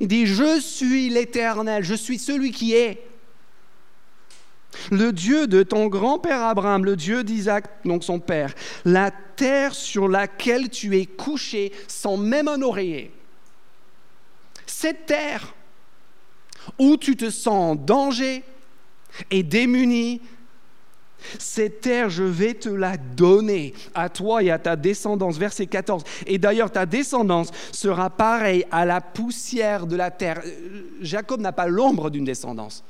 Il 0.00 0.08
dit, 0.08 0.26
je 0.26 0.60
suis 0.60 1.08
l'Éternel, 1.08 1.84
je 1.84 1.94
suis 1.94 2.18
celui 2.18 2.50
qui 2.50 2.74
est. 2.74 3.02
Le 4.90 5.12
Dieu 5.12 5.46
de 5.46 5.62
ton 5.62 5.86
grand-père 5.86 6.42
Abraham, 6.42 6.84
le 6.84 6.94
Dieu 6.96 7.24
d'Isaac, 7.24 7.64
donc 7.84 8.04
son 8.04 8.20
père, 8.20 8.54
la 8.84 9.10
terre 9.10 9.74
sur 9.74 10.08
laquelle 10.08 10.68
tu 10.68 10.98
es 10.98 11.06
couché 11.06 11.72
sans 11.88 12.16
même 12.16 12.48
un 12.48 12.60
oreiller. 12.62 13.10
Cette 14.66 15.06
terre 15.06 15.54
où 16.78 16.96
tu 16.96 17.16
te 17.16 17.30
sens 17.30 17.72
en 17.72 17.74
danger 17.74 18.44
et 19.30 19.42
démuni, 19.42 20.20
cette 21.38 21.80
terre, 21.80 22.10
je 22.10 22.24
vais 22.24 22.54
te 22.54 22.68
la 22.68 22.96
donner 22.96 23.74
à 23.94 24.08
toi 24.08 24.42
et 24.42 24.50
à 24.50 24.58
ta 24.58 24.76
descendance. 24.76 25.36
Verset 25.36 25.66
14. 25.66 26.02
Et 26.26 26.38
d'ailleurs, 26.38 26.70
ta 26.70 26.86
descendance 26.86 27.50
sera 27.72 28.10
pareille 28.10 28.64
à 28.70 28.84
la 28.84 29.00
poussière 29.00 29.86
de 29.86 29.96
la 29.96 30.10
terre. 30.10 30.40
Jacob 31.00 31.40
n'a 31.40 31.52
pas 31.52 31.66
l'ombre 31.66 32.10
d'une 32.10 32.24
descendance. 32.24 32.84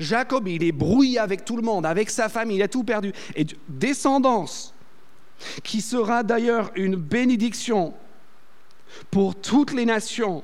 Jacob, 0.00 0.48
il 0.48 0.64
est 0.64 0.72
brouillé 0.72 1.18
avec 1.18 1.44
tout 1.44 1.56
le 1.56 1.62
monde, 1.62 1.86
avec 1.86 2.10
sa 2.10 2.28
famille, 2.28 2.56
il 2.56 2.62
a 2.62 2.68
tout 2.68 2.84
perdu. 2.84 3.12
Et 3.36 3.46
descendance, 3.68 4.74
qui 5.62 5.80
sera 5.80 6.22
d'ailleurs 6.22 6.70
une 6.74 6.96
bénédiction 6.96 7.94
pour 9.10 9.34
toutes 9.34 9.72
les 9.72 9.84
nations 9.84 10.42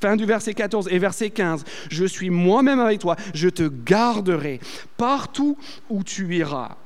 Fin 0.00 0.16
du 0.16 0.24
verset 0.24 0.54
14 0.54 0.88
et 0.90 0.98
verset 0.98 1.30
15. 1.30 1.64
Je 1.90 2.04
suis 2.06 2.30
moi-même 2.30 2.80
avec 2.80 3.00
toi, 3.00 3.16
je 3.34 3.48
te 3.48 3.68
garderai 3.68 4.60
partout 4.96 5.58
où 5.90 6.02
tu 6.02 6.34
iras. 6.34 6.76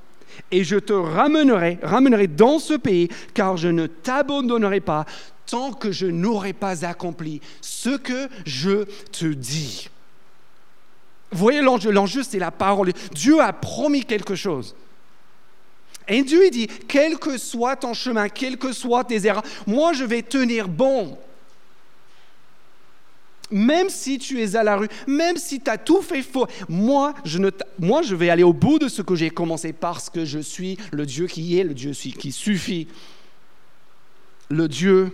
Et 0.51 0.65
je 0.65 0.77
te 0.77 0.93
ramènerai, 0.93 1.79
ramènerai 1.83 2.27
dans 2.27 2.59
ce 2.59 2.75
pays, 2.75 3.09
car 3.33 3.57
je 3.57 3.69
ne 3.69 3.87
t'abandonnerai 3.87 4.81
pas 4.81 5.07
tant 5.47 5.73
que 5.73 5.93
je 5.93 6.07
n'aurai 6.07 6.53
pas 6.53 6.85
accompli 6.85 7.41
ce 7.61 7.97
que 7.97 8.29
je 8.45 8.85
te 9.13 9.27
dis. 9.27 9.89
Vous 11.31 11.39
voyez 11.39 11.63
l'enjeu, 11.63 11.93
l'enjeu 11.93 12.23
c'est 12.25 12.39
la 12.39 12.51
parole. 12.51 12.93
Dieu 13.13 13.41
a 13.41 13.53
promis 13.53 14.05
quelque 14.05 14.35
chose. 14.35 14.75
Et 16.09 16.23
Dieu 16.23 16.51
dit, 16.51 16.67
quel 16.89 17.19
que 17.19 17.39
soit 17.39 17.77
ton 17.77 17.95
chemin, 17.95 18.29
quelles 18.29 18.59
que 18.59 18.73
soient 18.73 19.05
tes 19.05 19.27
erreurs, 19.27 19.45
moi 19.67 19.93
je 19.93 20.05
vais 20.05 20.23
tenir 20.23 20.69
bon 20.69 21.17
même 23.51 23.89
si 23.89 24.19
tu 24.19 24.43
es 24.43 24.57
à 24.57 24.63
la 24.63 24.77
rue, 24.77 24.89
même 25.07 25.37
si 25.37 25.61
tu 25.61 25.71
as 25.71 25.79
tout 25.79 26.03
fait 26.03 26.23
faux, 26.23 26.47
moi 26.69 27.15
je, 27.25 27.39
ne 27.39 27.51
moi, 27.79 28.03
je 28.03 28.15
vais 28.15 28.31
aller 28.31 28.43
au 28.43 28.53
bout 28.53 28.79
de 28.79 28.89
ce 28.89 29.03
que 29.03 29.15
j'ai 29.15 29.31
commencé 29.31 29.73
parce 29.73 30.11
que 30.11 30.25
je 30.25 30.39
suis 30.39 30.79
le 30.93 31.07
Dieu 31.07 31.27
qui 31.27 31.59
est, 31.59 31.65
le 31.65 31.75
Dieu 31.75 31.93
qui 31.93 32.33
suffit, 32.33 32.89
le 34.51 34.69
Dieu 34.69 35.13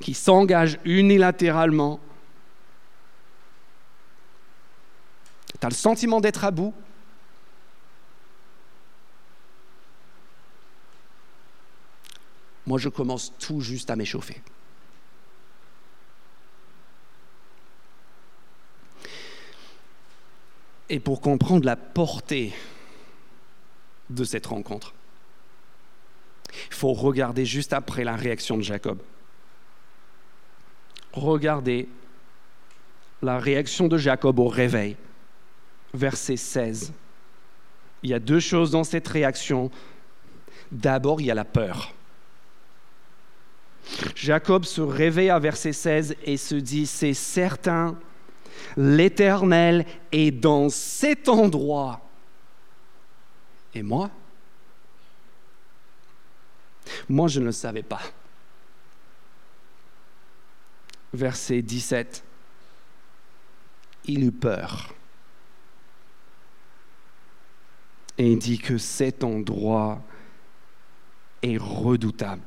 qui 0.00 0.14
s'engage 0.14 0.78
unilatéralement. 0.84 2.00
Tu 5.60 5.66
as 5.66 5.70
le 5.70 5.74
sentiment 5.74 6.20
d'être 6.20 6.44
à 6.44 6.50
bout 6.50 6.74
Moi, 12.66 12.78
je 12.78 12.88
commence 12.88 13.32
tout 13.38 13.60
juste 13.60 13.90
à 13.90 13.96
m'échauffer. 13.96 14.42
Et 20.88 21.00
pour 21.00 21.20
comprendre 21.20 21.64
la 21.64 21.76
portée 21.76 22.52
de 24.10 24.24
cette 24.24 24.46
rencontre. 24.46 24.94
Il 26.68 26.74
faut 26.74 26.92
regarder 26.92 27.44
juste 27.44 27.72
après 27.72 28.04
la 28.04 28.16
réaction 28.16 28.56
de 28.56 28.62
Jacob. 28.62 28.98
Regardez 31.12 31.88
la 33.22 33.38
réaction 33.38 33.88
de 33.88 33.98
Jacob 33.98 34.38
au 34.38 34.48
réveil. 34.48 34.96
Verset 35.94 36.36
16. 36.36 36.92
Il 38.02 38.10
y 38.10 38.14
a 38.14 38.18
deux 38.18 38.40
choses 38.40 38.70
dans 38.70 38.84
cette 38.84 39.08
réaction. 39.08 39.70
D'abord, 40.70 41.20
il 41.20 41.26
y 41.26 41.30
a 41.30 41.34
la 41.34 41.44
peur. 41.44 41.92
Jacob 44.14 44.64
se 44.64 44.80
réveille 44.80 45.30
à 45.30 45.38
verset 45.38 45.72
16 45.72 46.16
et 46.24 46.36
se 46.36 46.54
dit, 46.54 46.86
c'est 46.86 47.14
certain, 47.14 47.96
l'Éternel 48.76 49.86
est 50.12 50.30
dans 50.30 50.68
cet 50.68 51.28
endroit. 51.28 52.00
Et 53.74 53.82
moi? 53.82 54.10
Moi, 57.08 57.28
je 57.28 57.40
ne 57.40 57.46
le 57.46 57.52
savais 57.52 57.82
pas. 57.82 58.02
Verset 61.12 61.62
17. 61.62 62.24
Il 64.06 64.24
eut 64.24 64.32
peur. 64.32 64.94
Et 68.18 68.32
il 68.32 68.38
dit 68.38 68.58
que 68.58 68.78
cet 68.78 69.24
endroit 69.24 70.00
est 71.42 71.58
redoutable. 71.58 72.42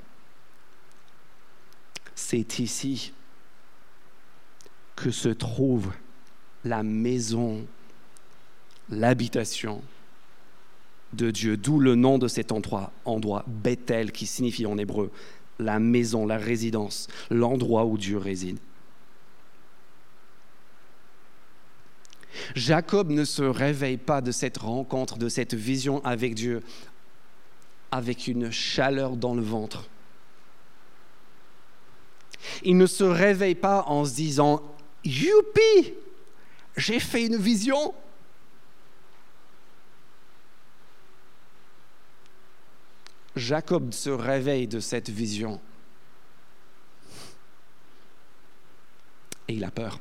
C'est 2.16 2.60
ici 2.60 3.14
que 5.00 5.12
se 5.12 5.30
trouve 5.30 5.92
la 6.66 6.84
maison, 6.84 7.66
l'habitation 8.90 9.82
de 11.14 11.32
Dieu, 11.32 11.58
d'où 11.58 11.80
le 11.80 11.96
nom 11.96 12.18
de 12.18 12.28
cet 12.28 12.52
endroit, 12.52 12.92
endroit 13.06 13.44
Bethel, 13.48 14.12
qui 14.12 14.28
signifie 14.28 14.66
en 14.66 14.78
hébreu 14.78 15.12
la 15.58 15.80
maison, 15.80 16.26
la 16.26 16.38
résidence, 16.38 17.08
l'endroit 17.30 17.86
où 17.86 17.98
Dieu 17.98 18.18
réside. 18.18 18.60
Jacob 22.56 23.10
ne 23.10 23.24
se 23.24 23.44
réveille 23.44 23.98
pas 23.98 24.22
de 24.22 24.32
cette 24.32 24.58
rencontre, 24.58 25.18
de 25.18 25.30
cette 25.30 25.54
vision 25.54 26.04
avec 26.06 26.36
Dieu, 26.36 26.62
avec 27.92 28.28
une 28.28 28.52
chaleur 28.52 29.16
dans 29.16 29.34
le 29.34 29.42
ventre. 29.42 29.90
Il 32.64 32.78
ne 32.78 32.86
se 32.86 33.04
réveille 33.04 33.56
pas 33.56 33.84
en 33.88 34.06
se 34.06 34.14
disant 34.14 34.62
Youpi, 35.04 35.94
j'ai 36.78 37.00
fait 37.00 37.26
une 37.26 37.38
vision. 37.38 37.94
Jacob 43.36 43.94
se 43.94 44.10
réveille 44.10 44.68
de 44.68 44.80
cette 44.80 45.10
vision 45.10 45.62
et 49.50 49.54
il 49.54 49.64
a 49.64 49.72
peur. 49.72 50.00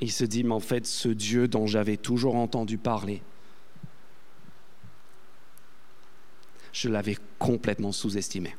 Il 0.00 0.12
se 0.12 0.24
dit, 0.24 0.44
mais 0.44 0.54
en 0.54 0.60
fait, 0.60 0.86
ce 0.86 1.08
Dieu 1.08 1.48
dont 1.48 1.66
j'avais 1.66 1.96
toujours 1.96 2.36
entendu 2.36 2.78
parler, 2.78 3.22
je 6.72 6.88
l'avais 6.88 7.16
complètement 7.38 7.90
sous-estimé. 7.90 8.54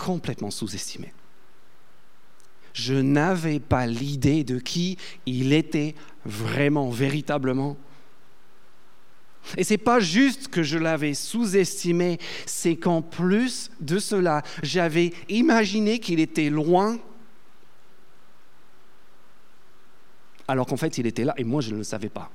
Complètement 0.00 0.50
sous-estimé. 0.50 1.12
Je 2.72 2.94
n'avais 2.94 3.60
pas 3.60 3.86
l'idée 3.86 4.44
de 4.44 4.58
qui 4.58 4.96
il 5.26 5.52
était 5.52 5.94
vraiment, 6.24 6.88
véritablement. 6.88 7.76
Et 9.58 9.64
c'est 9.64 9.76
pas 9.76 10.00
juste 10.00 10.48
que 10.48 10.62
je 10.62 10.78
l'avais 10.78 11.12
sous-estimé, 11.12 12.18
c'est 12.46 12.76
qu'en 12.76 13.02
plus 13.02 13.70
de 13.80 13.98
cela, 13.98 14.42
j'avais 14.62 15.12
imaginé 15.28 15.98
qu'il 15.98 16.18
était 16.18 16.48
loin, 16.48 16.98
alors 20.48 20.66
qu'en 20.66 20.78
fait 20.78 20.96
il 20.96 21.06
était 21.06 21.24
là 21.24 21.34
et 21.36 21.44
moi 21.44 21.60
je 21.60 21.72
ne 21.72 21.76
le 21.76 21.84
savais 21.84 22.08
pas. 22.08 22.30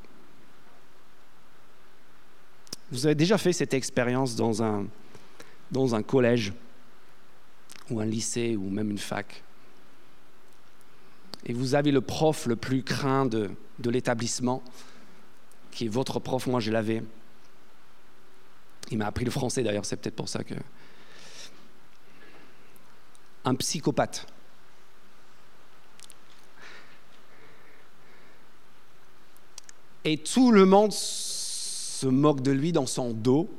Vous 2.91 3.07
avez 3.07 3.15
déjà 3.15 3.39
fait 3.39 3.53
cette 3.53 3.73
expérience 3.73 4.35
dans 4.35 4.61
un, 4.61 4.85
dans 5.71 5.95
un 5.95 6.03
collège? 6.03 6.53
Ou 7.89 7.99
un 7.99 8.05
lycée 8.05 8.55
ou 8.55 8.69
même 8.69 8.91
une 8.91 8.97
fac. 8.97 9.43
Et 11.45 11.53
vous 11.53 11.75
avez 11.75 11.91
le 11.91 12.01
prof 12.01 12.47
le 12.47 12.55
plus 12.55 12.83
craint 12.83 13.25
de, 13.25 13.51
de 13.79 13.89
l'établissement, 13.89 14.63
qui 15.71 15.85
est 15.85 15.89
votre 15.89 16.19
prof, 16.19 16.47
moi 16.47 16.59
je 16.59 16.71
l'avais. 16.71 17.03
Il 18.91 18.97
m'a 18.97 19.07
appris 19.07 19.25
le 19.25 19.31
français 19.31 19.63
d'ailleurs, 19.63 19.85
c'est 19.85 19.97
peut-être 19.97 20.15
pour 20.15 20.29
ça 20.29 20.43
que... 20.43 20.55
Un 23.43 23.55
psychopathe. 23.55 24.25
Et 30.03 30.17
tout 30.17 30.51
le 30.51 30.65
monde 30.65 30.91
se 30.91 32.05
moque 32.05 32.41
de 32.41 32.51
lui 32.51 32.71
dans 32.71 32.85
son 32.85 33.11
dos. 33.11 33.49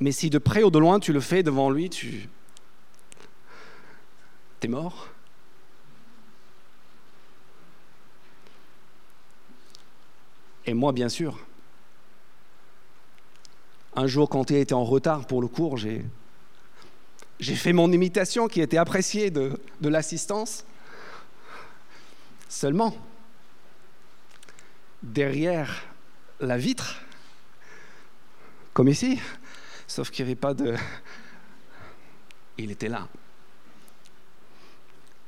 Mais 0.00 0.12
si 0.12 0.30
de 0.30 0.38
près 0.38 0.62
ou 0.62 0.70
de 0.70 0.78
loin 0.78 1.00
tu 1.00 1.12
le 1.12 1.20
fais 1.20 1.42
devant 1.42 1.70
lui, 1.70 1.90
tu... 1.90 2.28
T'es 4.60 4.68
mort. 4.68 5.08
Et 10.66 10.74
moi, 10.74 10.92
bien 10.92 11.08
sûr. 11.08 11.38
Un 13.96 14.06
jour, 14.06 14.28
quand 14.28 14.50
il 14.50 14.56
était 14.56 14.72
en 14.72 14.84
retard 14.84 15.26
pour 15.26 15.40
le 15.40 15.48
cours, 15.48 15.76
j'ai, 15.76 16.04
fait 17.40 17.72
mon 17.72 17.92
imitation 17.92 18.48
qui 18.48 18.60
était 18.60 18.78
appréciée 18.78 19.30
de 19.30 19.58
l'assistance. 19.82 20.64
Seulement, 22.48 22.96
derrière 25.02 25.84
la 26.40 26.56
vitre, 26.56 27.02
comme 28.72 28.88
ici, 28.88 29.18
sauf 29.94 30.10
qu'il 30.10 30.24
n'y 30.24 30.32
avait 30.32 30.40
pas 30.40 30.54
de... 30.54 30.74
Il 32.58 32.72
était 32.72 32.88
là. 32.88 33.06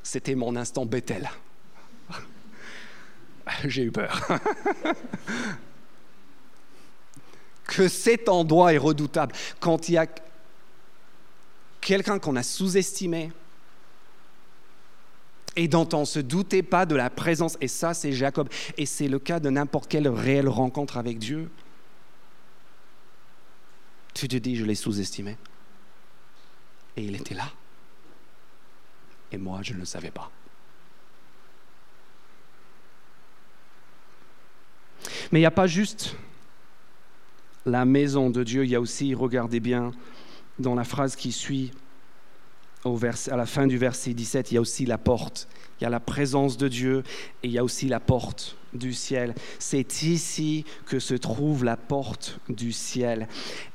C'était 0.03 0.35
mon 0.35 0.57
instant 0.57 0.85
Bethel. 0.85 1.31
J'ai 3.65 3.85
eu 3.85 3.93
peur. 3.93 4.27
que 7.65 7.87
cet 7.87 8.29
endroit 8.29 8.75
est 8.75 8.79
redoutable. 8.79 9.35
Quand 9.61 9.89
il 9.89 9.93
y 9.93 9.99
a 9.99 10.07
quelqu'un 11.81 12.19
qu'on 12.19 12.35
a 12.35 12.43
sous-estimé 12.43 13.31
et 15.55 15.69
dont 15.69 15.89
on 15.93 16.01
ne 16.01 16.05
se 16.05 16.19
doutait 16.19 16.65
pas 16.65 16.87
de 16.87 16.97
la 16.97 17.09
présence, 17.09 17.57
et 17.61 17.69
ça 17.69 17.95
c'est 17.95 18.13
Jacob, 18.13 18.49
et 18.77 18.85
c'est 18.85 19.07
le 19.07 19.21
cas 19.21 19.39
de 19.39 19.49
n'importe 19.49 19.89
quelle 19.89 20.09
réelle 20.09 20.49
rencontre 20.49 20.97
avec 20.97 21.19
Dieu, 21.19 21.51
tu 24.17 24.29
te 24.29 24.37
dis, 24.37 24.57
je 24.57 24.65
l'ai 24.65 24.75
sous-estimé. 24.75 25.37
Et 26.97 27.05
il 27.05 27.15
était 27.15 27.35
là. 27.35 27.51
Et 29.31 29.37
moi, 29.37 29.61
je 29.63 29.75
ne 29.75 29.79
le 29.79 29.85
savais 29.85 30.11
pas. 30.11 30.31
Mais 35.31 35.41
il 35.41 35.43
n'y 35.43 35.47
a 35.47 35.51
pas 35.51 35.67
juste 35.67 36.17
la 37.67 37.85
maison 37.85 38.31
de 38.31 38.45
Dieu, 38.45 38.65
il 38.65 38.71
y 38.71 38.77
a 38.77 38.81
aussi, 38.81 39.15
regardez 39.15 39.61
bien, 39.61 39.93
dans 40.59 40.75
la 40.75 40.85
phrase 40.85 41.17
qui 41.17 41.33
suit, 41.33 41.73
au 42.85 42.99
à 43.05 43.37
la 43.37 43.47
fin 43.47 43.67
du 43.67 43.77
verset 43.77 44.15
17, 44.15 44.53
il 44.53 44.55
y 44.55 44.59
a 44.59 44.61
aussi 44.61 44.87
la 44.87 44.99
porte. 44.99 45.49
Il 45.81 45.85
y 45.85 45.87
a 45.87 45.91
la 45.91 46.01
présence 46.01 46.57
de 46.57 46.69
Dieu 46.69 47.03
et 47.43 47.49
il 47.49 47.51
y 47.51 47.59
a 47.59 47.65
aussi 47.65 47.89
la 47.89 48.01
porte 48.01 48.57
du 48.77 48.93
ciel. 48.93 49.35
C'est 49.59 50.03
ici 50.03 50.65
que 50.87 50.99
se 50.99 51.15
trouve 51.15 51.65
la 51.65 51.77
porte 51.77 52.39
du 52.49 52.73
ciel. 52.73 53.29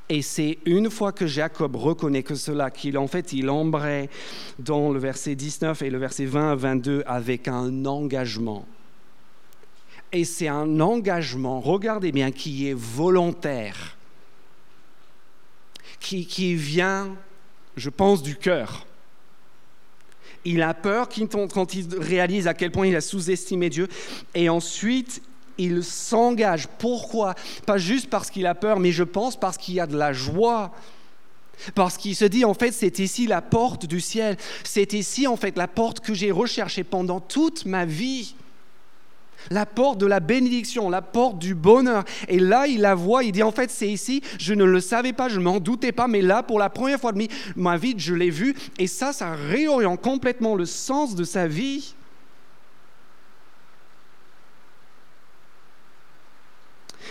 Et 0.10 0.22
c'est 0.22 0.58
une 0.66 0.90
fois 0.90 1.12
que 1.12 1.26
Jacob 1.26 1.76
reconnaît 1.76 2.24
que 2.24 2.36
cela, 2.36 2.70
qu'il 2.70 2.98
en 2.98 3.08
fait, 3.08 3.34
il 3.34 3.50
embraye 3.50 4.10
dans 4.60 4.92
le 4.92 5.00
verset 5.00 5.36
19 5.36 5.82
et 5.82 5.90
le 5.90 5.98
verset 5.98 6.26
20 6.26 6.52
à 6.52 6.56
22 6.56 7.04
avec 7.06 7.48
un 7.48 7.86
engagement 7.86 8.66
et 10.12 10.26
c'est 10.26 10.48
un 10.48 10.80
engagement, 10.80 11.60
regardez 11.60 12.12
bien, 12.12 12.32
qui 12.32 12.68
est 12.68 12.74
volontaire, 12.74 13.98
qui, 16.00 16.26
qui 16.26 16.56
vient, 16.56 17.16
je 17.78 17.90
pense, 17.90 18.22
du 18.22 18.36
cœur. 18.36 18.86
Il 20.46 20.62
a 20.62 20.74
peur 20.74 21.08
quand 21.54 21.74
il 21.74 21.88
réalise 21.98 22.48
à 22.48 22.54
quel 22.54 22.72
point 22.72 22.88
il 22.88 22.96
a 22.96 23.02
sous-estimé 23.02 23.70
Dieu. 23.70 23.88
Et 24.34 24.50
ensuite, 24.50 25.22
il 25.58 25.84
s'engage. 25.84 26.68
Pourquoi? 26.80 27.36
Pas 27.66 27.78
juste 27.78 28.10
parce 28.10 28.32
qu'il 28.32 28.48
a 28.48 28.56
peur, 28.56 28.80
mais 28.80 28.92
je 28.92 29.04
pense 29.04 29.40
parce 29.40 29.58
qu'il 29.58 29.76
y 29.76 29.80
a 29.80 29.88
de 29.88 29.98
la 29.98 30.14
joie. 30.14 30.72
Parce 31.76 31.98
qu'il 31.98 32.16
se 32.16 32.26
dit, 32.26 32.44
en 32.44 32.56
fait, 32.56 32.72
c'est 32.72 32.98
ici 33.00 33.28
la 33.28 33.42
porte 33.42 33.86
du 33.86 34.00
ciel. 34.00 34.38
C'est 34.64 34.94
ici, 34.94 35.28
en 35.28 35.38
fait, 35.38 35.58
la 35.58 35.68
porte 35.68 36.00
que 36.00 36.14
j'ai 36.14 36.32
recherchée 36.32 36.84
pendant 36.84 37.20
toute 37.20 37.66
ma 37.66 37.86
vie. 37.86 38.36
La 39.50 39.66
porte 39.66 39.98
de 39.98 40.06
la 40.06 40.20
bénédiction, 40.20 40.90
la 40.90 41.02
porte 41.02 41.40
du 41.40 41.56
bonheur. 41.56 42.04
Et 42.28 42.40
là, 42.40 42.68
il 42.68 42.82
la 42.82 42.96
voit, 42.96 43.24
il 43.24 43.32
dit 43.32 43.44
en 43.44 43.52
fait, 43.52 43.70
c'est 43.72 43.90
ici, 43.90 44.22
je 44.40 44.54
ne 44.54 44.64
le 44.64 44.80
savais 44.80 45.14
pas, 45.14 45.30
je 45.30 45.40
ne 45.40 45.44
m'en 45.44 45.60
doutais 45.60 45.92
pas, 45.92 46.08
mais 46.08 46.22
là, 46.22 46.44
pour 46.44 46.60
la 46.60 46.70
première 46.70 47.00
fois 47.00 47.12
de 47.12 47.28
ma 47.56 47.78
vie, 47.78 47.96
je 47.98 48.14
l'ai 48.14 48.30
vu. 48.30 48.56
Et 48.78 48.88
ça, 48.88 49.14
ça 49.14 49.34
réoriente 49.34 50.02
complètement 50.02 50.56
le 50.56 50.66
sens 50.66 51.16
de 51.16 51.24
sa 51.24 51.48
vie. 51.48 51.96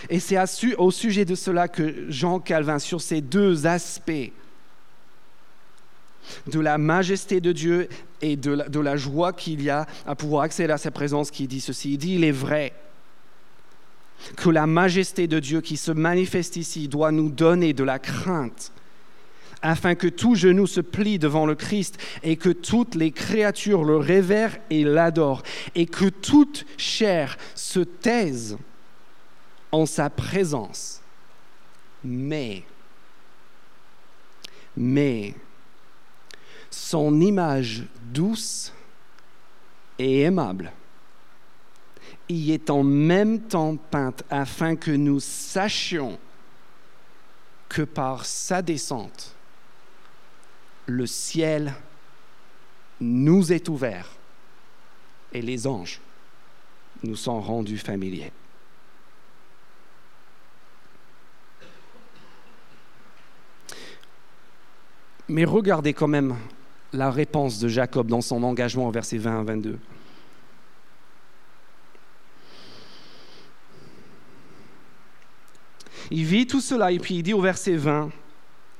Et 0.09 0.19
c'est 0.19 0.37
au 0.77 0.91
sujet 0.91 1.25
de 1.25 1.35
cela 1.35 1.67
que 1.67 2.09
Jean 2.09 2.39
Calvin, 2.39 2.79
sur 2.79 3.01
ces 3.01 3.21
deux 3.21 3.67
aspects, 3.67 4.31
de 6.47 6.59
la 6.59 6.77
majesté 6.77 7.41
de 7.41 7.51
Dieu 7.51 7.89
et 8.21 8.35
de 8.35 8.79
la, 8.79 8.97
joie 8.97 9.33
qu'il 9.33 9.61
y 9.61 9.69
a 9.69 9.87
à 10.05 10.15
pouvoir 10.15 10.43
accéder 10.43 10.73
à 10.73 10.77
sa 10.77 10.91
présence 10.91 11.31
qui 11.31 11.47
dit 11.47 11.61
ceci. 11.61 11.93
Il 11.93 11.97
dit, 11.97 12.15
il 12.15 12.23
est 12.23 12.31
vrai 12.31 12.73
que 14.35 14.49
la 14.49 14.67
majesté 14.67 15.27
de 15.27 15.39
Dieu 15.39 15.61
qui 15.61 15.77
se 15.77 15.91
manifeste 15.91 16.55
ici 16.55 16.87
doit 16.87 17.11
nous 17.11 17.29
donner 17.29 17.73
de 17.73 17.83
la 17.83 17.99
crainte 17.99 18.71
afin 19.61 19.95
que 19.95 20.07
tout 20.07 20.35
genou 20.35 20.65
se 20.67 20.81
plie 20.81 21.19
devant 21.19 21.45
le 21.45 21.55
Christ 21.55 21.97
et 22.23 22.35
que 22.35 22.49
toutes 22.49 22.95
les 22.95 23.11
créatures 23.11 23.83
le 23.83 23.97
révèrent 23.97 24.57
et 24.69 24.83
l'adorent 24.83 25.43
et 25.75 25.85
que 25.85 26.05
toute 26.05 26.65
chair 26.77 27.37
se 27.55 27.79
taise 27.79 28.57
en 29.71 29.85
sa 29.85 30.09
présence. 30.09 31.01
Mais, 32.03 32.63
mais, 34.75 35.35
son 36.71 37.21
image 37.21 37.83
douce 38.11 38.73
et 39.99 40.21
aimable 40.21 40.71
y 42.31 42.51
est 42.51 42.69
en 42.69 42.83
même 42.83 43.41
temps 43.41 43.75
peinte 43.75 44.23
afin 44.29 44.75
que 44.75 44.91
nous 44.91 45.19
sachions 45.19 46.17
que 47.69 47.81
par 47.83 48.25
sa 48.25 48.61
descente, 48.61 49.35
le 50.85 51.05
ciel 51.05 51.73
nous 52.99 53.53
est 53.53 53.69
ouvert 53.69 54.09
et 55.33 55.41
les 55.41 55.67
anges 55.67 56.01
nous 57.03 57.15
sont 57.15 57.39
rendus 57.41 57.77
familiers. 57.77 58.31
Mais 65.29 65.45
regardez 65.45 65.93
quand 65.93 66.09
même 66.09 66.35
la 66.93 67.09
réponse 67.09 67.59
de 67.59 67.67
Jacob 67.67 68.07
dans 68.07 68.21
son 68.21 68.43
engagement 68.43 68.87
au 68.87 68.91
verset 68.91 69.17
20 69.17 69.39
à 69.39 69.43
22. 69.43 69.79
Il 76.11 76.25
vit 76.25 76.45
tout 76.45 76.59
cela 76.59 76.91
et 76.91 76.99
puis 76.99 77.15
il 77.15 77.23
dit 77.23 77.33
au 77.33 77.41
verset 77.41 77.75
20, 77.75 78.09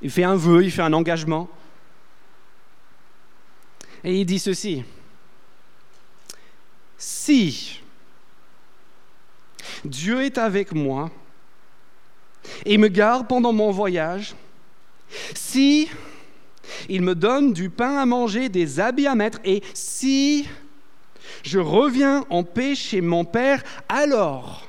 il 0.02 0.10
fait 0.10 0.24
un 0.24 0.36
vœu, 0.36 0.64
il 0.64 0.70
fait 0.70 0.82
un 0.82 0.92
engagement. 0.92 1.48
Et 4.04 4.20
il 4.20 4.26
dit 4.26 4.38
ceci, 4.38 4.84
si 6.98 7.80
Dieu 9.84 10.22
est 10.22 10.36
avec 10.38 10.72
moi 10.72 11.10
et 12.66 12.76
me 12.76 12.88
garde 12.88 13.28
pendant 13.28 13.52
mon 13.52 13.70
voyage, 13.70 14.34
si 15.34 15.88
il 16.92 17.00
me 17.00 17.14
donne 17.14 17.54
du 17.54 17.70
pain 17.70 17.96
à 17.96 18.04
manger, 18.04 18.50
des 18.50 18.78
habits 18.78 19.06
à 19.06 19.14
mettre, 19.14 19.40
et 19.46 19.62
si 19.72 20.46
je 21.42 21.58
reviens 21.58 22.26
en 22.28 22.44
paix 22.44 22.74
chez 22.74 23.00
mon 23.00 23.24
Père, 23.24 23.62
alors 23.88 24.68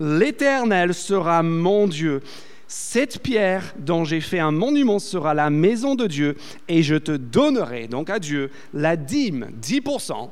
l'Éternel 0.00 0.94
sera 0.94 1.42
mon 1.42 1.86
Dieu. 1.86 2.22
Cette 2.68 3.22
pierre 3.22 3.74
dont 3.78 4.04
j'ai 4.04 4.22
fait 4.22 4.38
un 4.38 4.50
monument 4.50 4.98
sera 4.98 5.34
la 5.34 5.50
maison 5.50 5.94
de 5.94 6.06
Dieu, 6.06 6.38
et 6.68 6.82
je 6.82 6.94
te 6.94 7.12
donnerai 7.12 7.86
donc 7.86 8.08
à 8.08 8.18
Dieu 8.18 8.50
la 8.72 8.96
dîme, 8.96 9.50
10% 9.60 10.30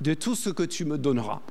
de 0.00 0.14
tout 0.14 0.34
ce 0.34 0.48
que 0.48 0.62
tu 0.62 0.86
me 0.86 0.96
donneras. 0.96 1.42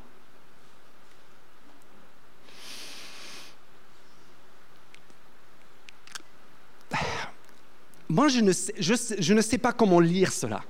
Moi, 8.07 8.27
je 8.27 8.39
ne, 8.39 8.51
sais, 8.51 8.75
je, 8.77 9.33
ne 9.33 9.41
sais 9.41 9.57
pas 9.57 9.73
comment 9.73 9.99
lire 9.99 10.31
cela. 10.31 10.61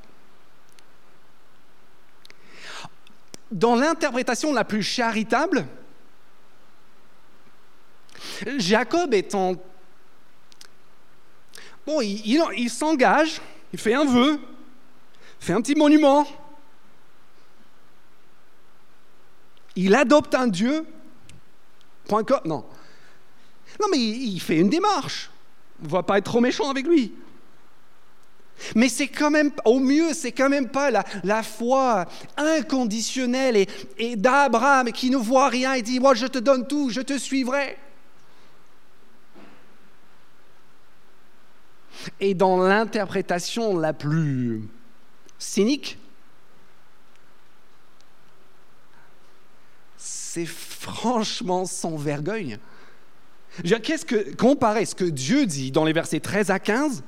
Dans 3.52 3.76
l'interprétation 3.76 4.54
la 4.54 4.64
plus 4.64 4.84
charitable, 4.84 5.68
Jacob 8.58 9.14
étant... 9.14 9.56
Bon, 11.86 12.02
il, 12.02 12.70
s'engage, 12.70 13.40
il 13.72 13.78
fait 13.78 13.94
un 13.94 14.06
vœu, 14.06 14.40
fait 15.40 15.54
un 15.54 15.62
petit 15.62 15.76
monument. 15.76 16.26
Il 19.76 19.94
adopte 19.94 20.34
un 20.34 20.48
Dieu. 20.48 20.88
Point 22.08 22.24
com, 22.24 22.40
non. 22.46 22.66
Non, 23.80 23.88
mais 23.92 24.00
il 24.00 24.40
fait 24.40 24.58
une 24.58 24.70
démarche. 24.70 25.30
On 25.82 25.86
ne 25.86 25.90
va 25.90 26.02
pas 26.02 26.18
être 26.18 26.26
trop 26.26 26.42
méchant 26.42 26.70
avec 26.70 26.88
lui. 26.88 27.14
Mais 28.76 28.90
c'est 28.90 29.08
quand 29.08 29.32
même, 29.32 29.52
au 29.66 29.80
mieux, 29.80 30.14
c'est 30.14 30.32
quand 30.32 30.50
même 30.50 30.70
pas 30.70 30.90
la, 30.92 31.44
foi 31.44 32.06
inconditionnelle 32.38 33.58
et, 33.58 33.68
et 33.98 34.16
d'Abraham 34.16 34.92
qui 34.92 35.10
ne 35.10 35.18
voit 35.18 35.50
rien 35.50 35.74
et 35.74 35.82
dit, 35.82 36.00
moi 36.00 36.14
je 36.14 36.26
te 36.28 36.40
donne 36.40 36.66
tout, 36.68 36.90
je 36.90 37.02
te 37.02 37.18
suivrai. 37.18 37.78
Et 42.20 42.34
dans 42.34 42.58
l'interprétation 42.58 43.78
la 43.78 43.94
plus 43.94 44.64
cynique, 45.38 45.98
c'est 49.98 50.46
franchement 50.46 51.66
sans 51.66 51.96
vergogne. 51.96 52.60
Qu'est-ce 53.64 54.06
que, 54.06 54.36
comparez 54.36 54.86
ce 54.86 54.94
que 54.94 55.06
Dieu 55.06 55.46
dit 55.46 55.72
dans 55.72 55.86
les 55.86 55.94
versets 55.94 56.20
13 56.20 56.52
à 56.52 56.60
15 56.60 57.04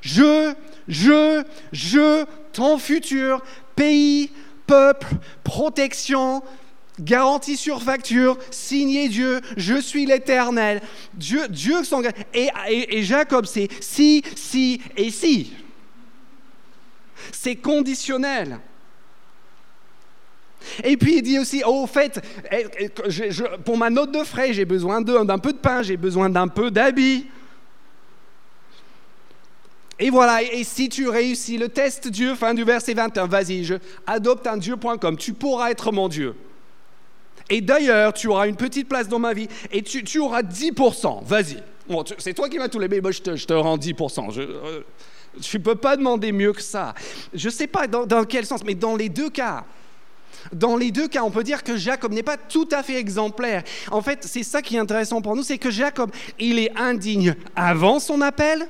je, 0.00 0.54
je, 0.88 1.42
je, 1.72 2.24
ton 2.52 2.78
futur, 2.78 3.42
pays, 3.76 4.30
peuple, 4.66 5.08
protection, 5.44 6.42
garantie 7.00 7.56
sur 7.56 7.82
facture, 7.82 8.38
signé 8.50 9.08
Dieu, 9.08 9.40
je 9.56 9.80
suis 9.80 10.06
l'éternel. 10.06 10.80
Dieu, 11.14 11.48
Dieu 11.48 11.82
s'engage. 11.84 12.12
Et, 12.34 13.02
Jacob, 13.02 13.46
c'est 13.46 13.68
si, 13.80 14.22
si 14.36 14.80
et 14.96 15.10
si. 15.10 15.52
C'est 17.32 17.56
conditionnel. 17.56 18.58
Et 20.84 20.96
puis 20.96 21.16
il 21.16 21.22
dit 21.22 21.38
aussi, 21.38 21.62
oh, 21.64 21.84
au 21.84 21.86
fait, 21.86 22.20
eh, 22.52 22.66
eh, 22.78 22.88
pour 23.64 23.78
ma 23.78 23.88
note 23.88 24.12
de 24.12 24.22
frais, 24.24 24.52
j'ai 24.52 24.66
besoin 24.66 25.00
d'un 25.00 25.38
peu 25.38 25.52
de 25.52 25.58
pain, 25.58 25.82
j'ai 25.82 25.96
besoin 25.96 26.28
d'un 26.28 26.48
peu 26.48 26.70
d'habits. 26.70 27.26
Et 30.00 30.08
voilà, 30.08 30.42
et 30.42 30.64
si 30.64 30.88
tu 30.88 31.08
réussis 31.08 31.58
le 31.58 31.68
test 31.68 32.08
Dieu, 32.08 32.34
fin 32.34 32.54
du 32.54 32.64
verset 32.64 32.94
21, 32.94 33.26
vas-y, 33.26 33.64
je 33.64 33.74
adopte 34.06 34.46
un 34.46 34.56
Dieu.com, 34.56 35.16
tu 35.18 35.34
pourras 35.34 35.70
être 35.70 35.92
mon 35.92 36.08
Dieu. 36.08 36.34
Et 37.50 37.60
d'ailleurs, 37.60 38.14
tu 38.14 38.28
auras 38.28 38.48
une 38.48 38.56
petite 38.56 38.88
place 38.88 39.08
dans 39.08 39.18
ma 39.18 39.34
vie 39.34 39.48
et 39.70 39.82
tu, 39.82 40.18
auras 40.18 40.42
10%, 40.42 41.24
vas-y. 41.24 41.62
Bon, 41.86 42.02
c'est 42.16 42.32
toi 42.32 42.48
qui 42.48 42.58
m'as 42.58 42.68
tous 42.68 42.78
les 42.78 42.88
te, 42.88 43.36
je 43.36 43.46
te 43.46 43.52
rends 43.52 43.76
10%. 43.76 44.32
Je, 44.32 44.40
euh, 44.40 44.80
tu 45.42 45.58
ne 45.58 45.62
peux 45.62 45.74
pas 45.74 45.96
demander 45.96 46.32
mieux 46.32 46.52
que 46.52 46.62
ça. 46.62 46.94
Je 47.34 47.48
ne 47.48 47.52
sais 47.52 47.66
pas 47.66 47.86
dans, 47.86 48.06
dans, 48.06 48.24
quel 48.24 48.46
sens, 48.46 48.64
mais 48.64 48.74
dans 48.74 48.96
les 48.96 49.08
deux 49.10 49.28
cas, 49.28 49.64
dans 50.52 50.76
les 50.76 50.92
deux 50.92 51.08
cas, 51.08 51.24
on 51.24 51.30
peut 51.30 51.42
dire 51.42 51.62
que 51.62 51.76
Jacob 51.76 52.12
n'est 52.12 52.22
pas 52.22 52.38
tout 52.38 52.68
à 52.72 52.82
fait 52.82 52.96
exemplaire. 52.96 53.64
En 53.90 54.00
fait, 54.00 54.24
c'est 54.24 54.44
ça 54.44 54.62
qui 54.62 54.76
est 54.76 54.78
intéressant 54.78 55.20
pour 55.20 55.36
nous, 55.36 55.42
c'est 55.42 55.58
que 55.58 55.70
Jacob, 55.70 56.10
il 56.38 56.58
est 56.58 56.72
indigne 56.76 57.34
avant 57.54 57.98
son 57.98 58.22
appel 58.22 58.66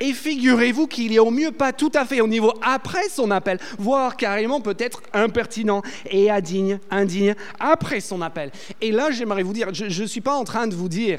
et 0.00 0.12
figurez-vous 0.12 0.86
qu'il 0.86 1.12
est 1.14 1.18
au 1.18 1.30
mieux 1.30 1.52
pas 1.52 1.72
tout 1.72 1.92
à 1.94 2.04
fait 2.04 2.20
au 2.20 2.28
niveau 2.28 2.52
après 2.62 3.08
son 3.08 3.30
appel, 3.30 3.58
voire 3.78 4.16
carrément 4.16 4.60
peut-être 4.60 5.02
impertinent 5.12 5.82
et 6.10 6.30
indigne, 6.30 6.78
indigne 6.90 7.34
après 7.58 8.00
son 8.00 8.22
appel. 8.22 8.50
Et 8.80 8.92
là, 8.92 9.10
j'aimerais 9.10 9.42
vous 9.42 9.52
dire, 9.52 9.72
je 9.72 10.02
ne 10.02 10.06
suis 10.08 10.20
pas 10.20 10.34
en 10.34 10.44
train 10.44 10.66
de 10.66 10.74
vous 10.74 10.88
dire, 10.88 11.18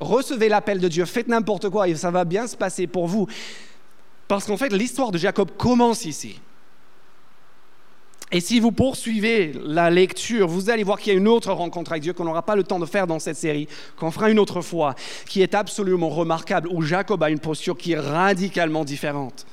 recevez 0.00 0.48
l'appel 0.48 0.80
de 0.80 0.88
Dieu, 0.88 1.04
faites 1.04 1.28
n'importe 1.28 1.68
quoi 1.68 1.88
et 1.88 1.94
ça 1.94 2.10
va 2.10 2.24
bien 2.24 2.46
se 2.46 2.56
passer 2.56 2.86
pour 2.86 3.06
vous. 3.06 3.26
Parce 4.28 4.46
qu'en 4.46 4.56
fait, 4.56 4.72
l'histoire 4.72 5.10
de 5.10 5.18
Jacob 5.18 5.50
commence 5.56 6.04
ici. 6.04 6.40
Et 8.34 8.40
si 8.40 8.58
vous 8.58 8.72
poursuivez 8.72 9.52
la 9.64 9.90
lecture, 9.90 10.48
vous 10.48 10.68
allez 10.68 10.82
voir 10.82 10.98
qu'il 10.98 11.12
y 11.12 11.16
a 11.16 11.18
une 11.18 11.28
autre 11.28 11.52
rencontre 11.52 11.92
avec 11.92 12.02
Dieu 12.02 12.12
qu'on 12.14 12.24
n'aura 12.24 12.42
pas 12.42 12.56
le 12.56 12.64
temps 12.64 12.80
de 12.80 12.84
faire 12.84 13.06
dans 13.06 13.20
cette 13.20 13.36
série, 13.36 13.68
qu'on 13.96 14.10
fera 14.10 14.28
une 14.28 14.40
autre 14.40 14.60
fois, 14.60 14.96
qui 15.28 15.40
est 15.40 15.54
absolument 15.54 16.08
remarquable, 16.08 16.68
où 16.72 16.82
Jacob 16.82 17.22
a 17.22 17.30
une 17.30 17.38
posture 17.38 17.76
qui 17.78 17.92
est 17.92 17.98
radicalement 17.98 18.84
différente. 18.84 19.46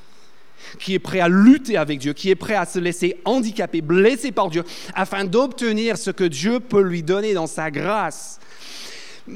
qui 0.79 0.93
est 0.93 0.99
prêt 0.99 1.19
à 1.19 1.27
lutter 1.27 1.75
avec 1.75 1.99
Dieu, 1.99 2.13
qui 2.13 2.29
est 2.29 2.35
prêt 2.35 2.53
à 2.53 2.65
se 2.65 2.79
laisser 2.79 3.17
handicaper, 3.25 3.81
blesser 3.81 4.31
par 4.31 4.49
Dieu, 4.49 4.63
afin 4.93 5.25
d'obtenir 5.25 5.97
ce 5.97 6.11
que 6.11 6.23
Dieu 6.23 6.59
peut 6.59 6.81
lui 6.81 7.03
donner 7.03 7.33
dans 7.33 7.47
sa 7.47 7.71
grâce. 7.71 8.39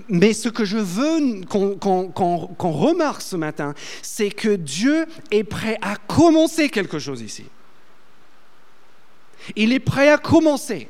Mais 0.08 0.34
ce 0.34 0.50
que 0.50 0.66
je 0.66 0.78
veux 0.78 1.42
qu'on 1.50 2.72
remarque 2.72 3.22
ce 3.22 3.36
matin, 3.36 3.74
c'est 4.02 4.30
que 4.30 4.56
Dieu 4.56 5.06
est 5.32 5.44
prêt 5.44 5.78
à 5.82 5.96
commencer 5.96 6.70
quelque 6.70 7.00
chose 7.00 7.22
ici. 7.22 7.46
Il 9.56 9.74
est 9.74 9.80
prêt 9.80 10.10
à 10.10 10.18
commencer 10.18 10.88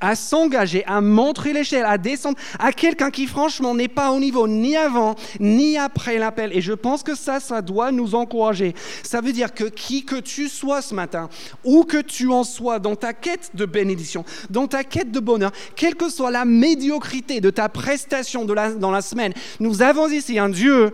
à 0.00 0.14
s'engager, 0.14 0.84
à 0.86 1.00
montrer 1.00 1.52
l'échelle, 1.52 1.84
à 1.84 1.98
descendre 1.98 2.38
à 2.58 2.72
quelqu'un 2.72 3.10
qui 3.10 3.26
franchement 3.26 3.74
n'est 3.74 3.88
pas 3.88 4.10
au 4.10 4.20
niveau 4.20 4.46
ni 4.46 4.76
avant 4.76 5.14
ni 5.40 5.76
après 5.76 6.18
l'appel. 6.18 6.56
Et 6.56 6.60
je 6.60 6.72
pense 6.72 7.02
que 7.02 7.14
ça, 7.14 7.40
ça 7.40 7.62
doit 7.62 7.90
nous 7.90 8.14
encourager. 8.14 8.74
Ça 9.02 9.20
veut 9.20 9.32
dire 9.32 9.54
que 9.54 9.64
qui 9.64 10.04
que 10.04 10.16
tu 10.16 10.48
sois 10.48 10.82
ce 10.82 10.94
matin, 10.94 11.28
où 11.64 11.84
que 11.84 12.00
tu 12.00 12.28
en 12.30 12.44
sois 12.44 12.78
dans 12.78 12.96
ta 12.96 13.12
quête 13.12 13.50
de 13.54 13.64
bénédiction, 13.64 14.24
dans 14.48 14.66
ta 14.66 14.84
quête 14.84 15.10
de 15.10 15.20
bonheur, 15.20 15.52
quelle 15.74 15.94
que 15.94 16.08
soit 16.08 16.30
la 16.30 16.44
médiocrité 16.44 17.40
de 17.40 17.50
ta 17.50 17.68
prestation 17.68 18.44
de 18.44 18.50
dans 18.78 18.90
la 18.90 19.02
semaine, 19.02 19.32
nous 19.58 19.80
avons 19.80 20.08
ici 20.08 20.38
un 20.38 20.48
Dieu 20.48 20.90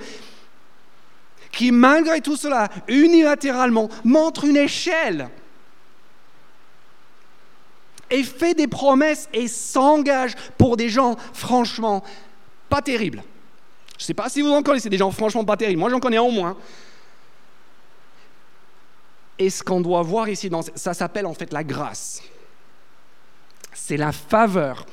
qui, 1.51 1.73
malgré 1.73 2.21
tout 2.21 2.37
cela, 2.37 2.69
unilatéralement, 2.87 3.89
montre 4.05 4.45
une 4.45 4.59
échelle 4.59 5.31
et 8.11 8.23
fait 8.23 8.55
des 8.55 8.67
promesses 8.67 9.29
et 9.33 9.49
s'engage 9.49 10.35
pour 10.59 10.77
des 10.77 10.89
gens 10.89 11.17
franchement 11.33 12.03
pas 12.69 12.83
terribles. 12.83 13.23
Je 13.99 14.03
ne 14.03 14.07
sais 14.07 14.15
pas 14.15 14.29
si 14.29 14.43
vous 14.43 14.51
en 14.51 14.63
connaissez 14.63 14.91
des 14.91 14.99
gens 14.99 15.11
franchement 15.11 15.45
pas 15.45 15.57
terribles. 15.57 15.81
Moi, 15.81 15.91
j'en 15.91 16.01
connais 16.01 16.19
au 16.19 16.31
moins. 16.31 16.57
Et 19.39 19.51
ce 19.51 19.63
qu'on 19.63 19.81
doit 19.81 20.03
voir 20.03 20.29
ici, 20.29 20.51
ça 20.75 20.95
s'appelle 20.95 21.27
en 21.27 21.35
fait 21.35 21.53
la 21.53 21.65
grâce. 21.65 22.23
C'est 23.73 23.97
la 23.97 24.13
faveur 24.13 24.87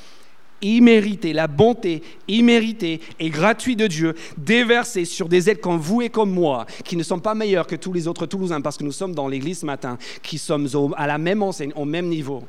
imméritée, 0.62 1.34
la 1.34 1.48
bonté 1.48 2.04
imméritée 2.28 3.02
et 3.20 3.30
gratuite 3.30 3.80
de 3.80 3.88
Dieu 3.88 4.16
déversée 4.38 5.06
sur 5.06 5.28
des 5.28 5.50
êtres 5.50 5.62
comme 5.62 5.78
vous 5.78 6.02
et 6.02 6.10
comme 6.10 6.32
moi, 6.32 6.66
qui 6.86 6.96
ne 6.96 7.04
sont 7.04 7.20
pas 7.20 7.36
meilleurs 7.36 7.68
que 7.68 7.76
tous 7.76 7.92
les 7.92 8.08
autres 8.08 8.26
Toulousains, 8.26 8.62
parce 8.62 8.78
que 8.78 8.84
nous 8.84 8.92
sommes 8.92 9.14
dans 9.14 9.28
l'église 9.28 9.60
ce 9.60 9.66
matin, 9.66 9.98
qui 10.22 10.38
sommes 10.38 10.68
à 10.96 11.08
la 11.08 11.18
même 11.18 11.44
enseigne, 11.44 11.74
au 11.76 11.86
même 11.86 12.08
niveau 12.08 12.44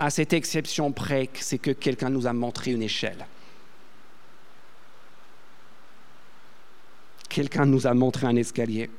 à 0.00 0.10
cette 0.10 0.32
exception 0.32 0.92
près, 0.92 1.28
c'est 1.34 1.58
que 1.58 1.70
quelqu'un 1.70 2.10
nous 2.10 2.26
a 2.26 2.32
montré 2.32 2.72
une 2.72 2.82
échelle. 2.82 3.26
Quelqu'un 7.28 7.66
nous 7.66 7.86
a 7.86 7.94
montré 7.94 8.26
un 8.26 8.36
escalier. 8.36 8.90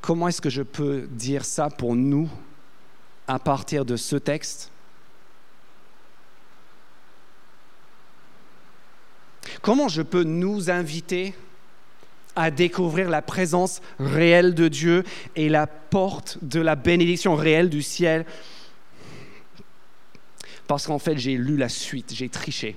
Comment 0.00 0.28
est-ce 0.28 0.40
que 0.40 0.50
je 0.50 0.62
peux 0.62 1.06
dire 1.10 1.44
ça 1.44 1.68
pour 1.68 1.96
nous 1.96 2.28
à 3.26 3.38
partir 3.38 3.84
de 3.84 3.96
ce 3.96 4.16
texte? 4.16 4.70
Comment 9.62 9.88
je 9.88 10.02
peux 10.02 10.22
nous 10.22 10.70
inviter 10.70 11.34
à 12.36 12.50
découvrir 12.50 13.08
la 13.08 13.22
présence 13.22 13.80
réelle 13.98 14.54
de 14.54 14.68
Dieu 14.68 15.04
et 15.34 15.48
la 15.48 15.66
porte 15.66 16.38
de 16.42 16.60
la 16.60 16.76
bénédiction 16.76 17.34
réelle 17.34 17.70
du 17.70 17.82
ciel. 17.82 18.26
Parce 20.66 20.86
qu'en 20.86 20.98
fait, 20.98 21.16
j'ai 21.16 21.36
lu 21.36 21.56
la 21.56 21.68
suite, 21.68 22.12
j'ai 22.12 22.28
triché. 22.28 22.76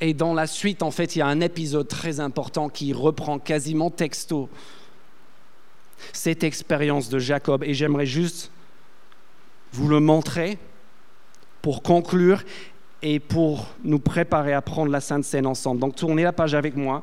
Et 0.00 0.14
dans 0.14 0.34
la 0.34 0.46
suite, 0.46 0.82
en 0.82 0.90
fait, 0.90 1.14
il 1.14 1.20
y 1.20 1.22
a 1.22 1.26
un 1.26 1.40
épisode 1.40 1.86
très 1.86 2.18
important 2.18 2.68
qui 2.68 2.92
reprend 2.92 3.38
quasiment 3.38 3.90
texto 3.90 4.48
cette 6.12 6.42
expérience 6.42 7.08
de 7.08 7.18
Jacob. 7.18 7.62
Et 7.62 7.72
j'aimerais 7.72 8.06
juste 8.06 8.50
vous 9.72 9.88
le 9.88 10.00
montrer 10.00 10.58
pour 11.62 11.82
conclure 11.82 12.42
et 13.02 13.18
pour 13.18 13.66
nous 13.82 13.98
préparer 13.98 14.52
à 14.52 14.62
prendre 14.62 14.90
la 14.90 15.00
Sainte 15.00 15.24
Seine 15.24 15.46
ensemble. 15.46 15.80
Donc 15.80 15.96
tournez 15.96 16.22
la 16.22 16.32
page 16.32 16.54
avec 16.54 16.76
moi, 16.76 17.02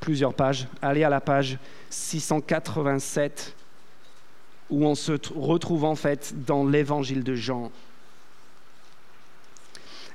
plusieurs 0.00 0.34
pages. 0.34 0.66
Allez 0.82 1.04
à 1.04 1.08
la 1.08 1.20
page 1.20 1.58
687 1.90 3.54
où 4.70 4.84
on 4.84 4.94
se 4.94 5.12
retrouve 5.34 5.84
en 5.84 5.94
fait 5.94 6.34
dans 6.44 6.66
l'évangile 6.66 7.22
de 7.22 7.34
Jean. 7.34 7.70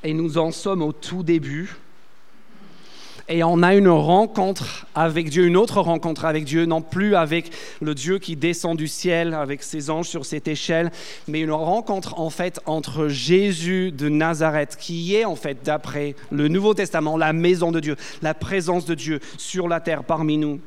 Et 0.03 0.13
nous 0.13 0.37
en 0.37 0.51
sommes 0.51 0.81
au 0.81 0.91
tout 0.91 1.23
début 1.23 1.75
et 3.29 3.43
on 3.43 3.61
a 3.61 3.75
une 3.75 3.87
rencontre 3.87 4.87
avec 4.95 5.29
Dieu, 5.29 5.45
une 5.45 5.55
autre 5.55 5.81
rencontre 5.81 6.25
avec 6.25 6.45
Dieu, 6.45 6.65
non 6.65 6.81
plus 6.81 7.15
avec 7.15 7.51
le 7.79 7.93
Dieu 7.93 8.17
qui 8.17 8.35
descend 8.35 8.75
du 8.75 8.87
ciel 8.87 9.35
avec 9.35 9.61
ses 9.61 9.91
anges 9.91 10.07
sur 10.07 10.25
cette 10.25 10.47
échelle, 10.47 10.91
mais 11.27 11.41
une 11.41 11.51
rencontre 11.51 12.19
en 12.19 12.31
fait 12.31 12.59
entre 12.65 13.07
Jésus 13.07 13.91
de 13.91 14.09
Nazareth, 14.09 14.75
qui 14.77 15.15
est 15.15 15.25
en 15.25 15.35
fait, 15.35 15.59
d'après 15.63 16.15
le 16.31 16.47
Nouveau 16.47 16.73
Testament, 16.73 17.17
la 17.17 17.31
maison 17.31 17.71
de 17.71 17.79
Dieu, 17.79 17.95
la 18.23 18.33
présence 18.33 18.85
de 18.85 18.95
Dieu 18.95 19.19
sur 19.37 19.67
la 19.67 19.79
terre 19.79 20.03
parmi 20.03 20.37
nous. 20.37 20.59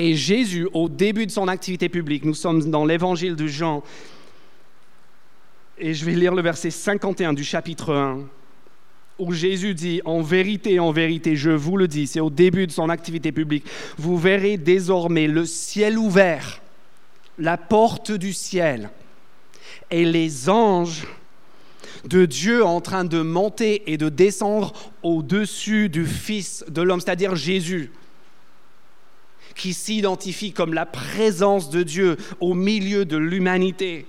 Et 0.00 0.14
Jésus, 0.16 0.68
au 0.72 0.88
début 0.88 1.26
de 1.26 1.30
son 1.30 1.46
activité 1.46 1.88
publique, 1.88 2.24
nous 2.24 2.34
sommes 2.34 2.68
dans 2.68 2.84
l'évangile 2.84 3.36
de 3.36 3.46
Jean, 3.46 3.84
et 5.78 5.94
je 5.94 6.04
vais 6.04 6.14
lire 6.14 6.34
le 6.34 6.42
verset 6.42 6.70
51 6.70 7.32
du 7.32 7.44
chapitre 7.44 7.94
1 7.94 8.20
où 9.18 9.32
Jésus 9.32 9.74
dit, 9.74 10.02
en 10.04 10.20
vérité, 10.20 10.78
en 10.78 10.92
vérité, 10.92 11.36
je 11.36 11.50
vous 11.50 11.76
le 11.76 11.88
dis, 11.88 12.06
c'est 12.06 12.20
au 12.20 12.30
début 12.30 12.66
de 12.66 12.72
son 12.72 12.88
activité 12.88 13.32
publique, 13.32 13.64
vous 13.96 14.18
verrez 14.18 14.58
désormais 14.58 15.26
le 15.26 15.46
ciel 15.46 15.98
ouvert, 15.98 16.60
la 17.38 17.56
porte 17.56 18.12
du 18.12 18.32
ciel, 18.32 18.90
et 19.90 20.04
les 20.04 20.48
anges 20.48 21.06
de 22.04 22.26
Dieu 22.26 22.64
en 22.64 22.80
train 22.80 23.04
de 23.04 23.22
monter 23.22 23.90
et 23.90 23.96
de 23.96 24.08
descendre 24.08 24.72
au-dessus 25.02 25.88
du 25.88 26.06
Fils 26.06 26.64
de 26.68 26.82
l'homme, 26.82 27.00
c'est-à-dire 27.00 27.36
Jésus, 27.36 27.90
qui 29.54 29.72
s'identifie 29.72 30.52
comme 30.52 30.74
la 30.74 30.86
présence 30.86 31.70
de 31.70 31.82
Dieu 31.82 32.16
au 32.40 32.54
milieu 32.54 33.04
de 33.04 33.16
l'humanité. 33.16 34.06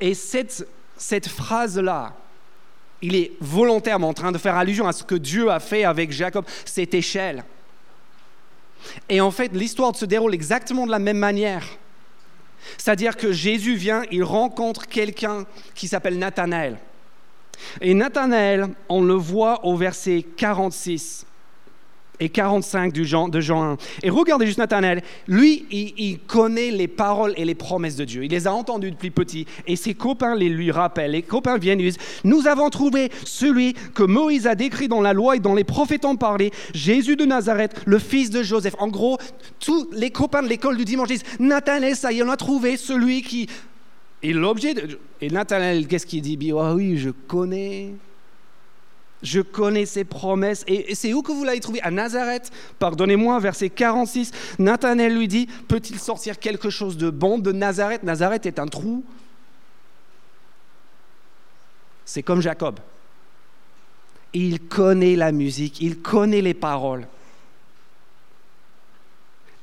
Et 0.00 0.14
cette, 0.14 0.68
cette 0.96 1.28
phrase-là, 1.28 2.14
il 3.02 3.14
est 3.14 3.32
volontairement 3.40 4.08
en 4.08 4.14
train 4.14 4.32
de 4.32 4.38
faire 4.38 4.56
allusion 4.56 4.86
à 4.86 4.92
ce 4.92 5.04
que 5.04 5.14
Dieu 5.14 5.50
a 5.50 5.60
fait 5.60 5.84
avec 5.84 6.10
Jacob, 6.10 6.44
cette 6.64 6.94
échelle. 6.94 7.44
Et 9.08 9.20
en 9.20 9.30
fait, 9.30 9.52
l'histoire 9.52 9.94
se 9.94 10.04
déroule 10.04 10.34
exactement 10.34 10.86
de 10.86 10.90
la 10.90 10.98
même 10.98 11.18
manière. 11.18 11.64
C'est-à-dire 12.76 13.16
que 13.16 13.32
Jésus 13.32 13.76
vient, 13.76 14.02
il 14.10 14.24
rencontre 14.24 14.86
quelqu'un 14.86 15.46
qui 15.74 15.88
s'appelle 15.88 16.18
Nathanaël. 16.18 16.78
Et 17.80 17.94
Nathanaël, 17.94 18.68
on 18.88 19.02
le 19.02 19.14
voit 19.14 19.64
au 19.64 19.76
verset 19.76 20.24
46 20.36 21.26
et 22.20 22.28
45 22.28 22.92
du 22.92 23.04
Jean, 23.04 23.28
de 23.28 23.40
Jean 23.40 23.72
1. 23.72 23.76
Et 24.02 24.10
regardez 24.10 24.46
juste 24.46 24.58
Nathanaël, 24.58 25.02
lui, 25.26 25.66
il, 25.70 26.18
connaît 26.26 26.70
les 26.70 26.88
paroles 26.88 27.32
et 27.36 27.44
les 27.44 27.54
promesses 27.54 27.96
de 27.96 28.04
Dieu. 28.04 28.24
Il 28.24 28.30
les 28.30 28.46
a 28.46 28.52
entendues 28.52 28.90
depuis 28.90 29.10
petit 29.10 29.46
et 29.66 29.76
ses 29.76 29.94
copains 29.94 30.34
les 30.34 30.48
lui 30.48 30.70
rappellent. 30.70 31.12
Les 31.12 31.22
copains 31.22 31.58
viennent 31.58 31.80
et 31.80 31.84
disent, 31.84 31.98
nous 32.24 32.46
avons 32.46 32.70
trouvé 32.70 33.10
celui 33.24 33.74
que 33.94 34.02
Moïse 34.02 34.46
a 34.46 34.54
décrit 34.54 34.88
dans 34.88 35.00
la 35.00 35.12
loi 35.12 35.36
et 35.36 35.40
dont 35.40 35.54
les 35.54 35.64
prophètes 35.64 36.04
ont 36.04 36.16
parlé, 36.16 36.50
Jésus 36.74 37.16
de 37.16 37.24
Nazareth, 37.24 37.82
le 37.86 37.98
fils 37.98 38.30
de 38.30 38.42
Joseph. 38.42 38.74
En 38.78 38.88
gros, 38.88 39.18
tous 39.60 39.88
les 39.92 40.10
copains 40.10 40.42
de 40.42 40.48
l'école 40.48 40.76
du 40.76 40.84
dimanche 40.84 41.08
disent, 41.08 41.24
Nathanaël, 41.38 41.96
ça 41.96 42.12
y 42.12 42.18
est, 42.18 42.22
on 42.22 42.30
a 42.30 42.36
trouvé 42.36 42.76
celui 42.76 43.22
qui... 43.22 43.48
Et 44.22 44.32
l'objet 44.32 44.74
de... 44.74 44.98
Et 45.20 45.30
Nathanaël, 45.30 45.86
qu'est-ce 45.86 46.06
qu'il 46.06 46.22
dit 46.22 46.38
Ah 46.58 46.74
oui, 46.74 46.96
je 46.96 47.10
connais 47.10 47.92
je 49.22 49.40
connais 49.40 49.86
ses 49.86 50.04
promesses. 50.04 50.64
Et 50.66 50.94
c'est 50.94 51.12
où 51.12 51.22
que 51.22 51.32
vous 51.32 51.44
l'avez 51.44 51.60
trouvé? 51.60 51.80
À 51.82 51.90
Nazareth? 51.90 52.50
Pardonnez-moi, 52.78 53.38
verset 53.40 53.70
46. 53.70 54.30
Nathanaël 54.58 55.16
lui 55.16 55.28
dit 55.28 55.48
Peut-il 55.66 55.98
sortir 55.98 56.38
quelque 56.38 56.70
chose 56.70 56.96
de 56.96 57.10
bon 57.10 57.38
de 57.38 57.52
Nazareth? 57.52 58.02
Nazareth 58.02 58.46
est 58.46 58.58
un 58.58 58.66
trou. 58.66 59.04
C'est 62.04 62.22
comme 62.22 62.40
Jacob. 62.40 62.78
Il 64.32 64.60
connaît 64.60 65.16
la 65.16 65.32
musique, 65.32 65.80
il 65.80 66.00
connaît 66.00 66.42
les 66.42 66.54
paroles. 66.54 67.06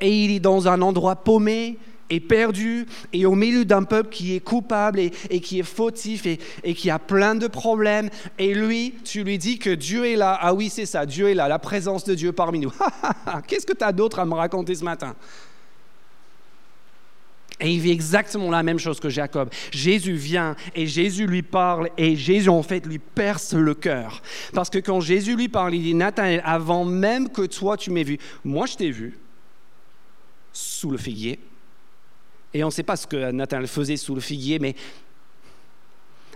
Et 0.01 0.25
il 0.25 0.31
est 0.31 0.39
dans 0.39 0.67
un 0.67 0.81
endroit 0.81 1.15
paumé, 1.15 1.77
est 2.09 2.19
perdu 2.19 2.85
et 3.13 3.25
au 3.25 3.35
milieu 3.35 3.65
d'un 3.65 3.83
peuple 3.83 4.09
qui 4.09 4.35
est 4.35 4.39
coupable 4.39 4.99
et, 4.99 5.39
qui 5.39 5.59
est 5.59 5.63
fautif 5.63 6.25
et, 6.25 6.73
qui 6.73 6.89
a 6.89 6.99
plein 6.99 7.35
de 7.35 7.47
problèmes. 7.47 8.09
Et 8.37 8.53
lui, 8.53 8.95
tu 9.03 9.23
lui 9.23 9.37
dis 9.37 9.57
que 9.59 9.69
Dieu 9.69 10.05
est 10.05 10.15
là. 10.15 10.37
Ah 10.41 10.53
oui, 10.53 10.69
c'est 10.69 10.85
ça, 10.85 11.05
Dieu 11.05 11.29
est 11.29 11.33
là, 11.33 11.47
la 11.47 11.59
présence 11.59 12.03
de 12.03 12.15
Dieu 12.15 12.31
parmi 12.31 12.59
nous. 12.59 12.73
Qu'est-ce 13.47 13.65
que 13.65 13.73
tu 13.73 13.83
as 13.83 13.91
d'autre 13.91 14.19
à 14.19 14.25
me 14.25 14.33
raconter 14.33 14.75
ce 14.75 14.83
matin? 14.83 15.15
Et 17.61 17.71
il 17.71 17.79
vit 17.79 17.91
exactement 17.91 18.51
la 18.51 18.63
même 18.63 18.79
chose 18.79 18.99
que 18.99 19.09
Jacob. 19.09 19.49
Jésus 19.71 20.13
vient 20.13 20.57
et 20.75 20.87
Jésus 20.87 21.25
lui 21.25 21.41
parle 21.41 21.89
et 21.97 22.17
Jésus 22.17 22.49
en 22.49 22.63
fait 22.63 22.85
lui 22.85 22.99
perce 22.99 23.53
le 23.53 23.73
cœur. 23.73 24.21
Parce 24.53 24.69
que 24.69 24.79
quand 24.79 24.99
Jésus 24.99 25.37
lui 25.37 25.47
parle, 25.47 25.73
il 25.73 25.81
dit, 25.81 25.93
Nathanaël, 25.93 26.41
avant 26.43 26.83
même 26.83 27.29
que 27.29 27.43
toi 27.43 27.77
tu 27.77 27.91
m'aies 27.91 28.03
vu, 28.03 28.17
moi 28.43 28.65
je 28.65 28.75
t'ai 28.75 28.91
vu 28.91 29.17
sous 30.51 30.91
le 30.91 30.97
figuier. 30.97 31.39
Et 32.55 32.63
on 32.63 32.67
ne 32.67 32.71
sait 32.71 32.83
pas 32.83 32.95
ce 32.95 33.05
que 33.05 33.31
Nathanaël 33.31 33.67
faisait 33.67 33.97
sous 33.97 34.15
le 34.15 34.21
figuier, 34.21 34.59
mais 34.59 34.77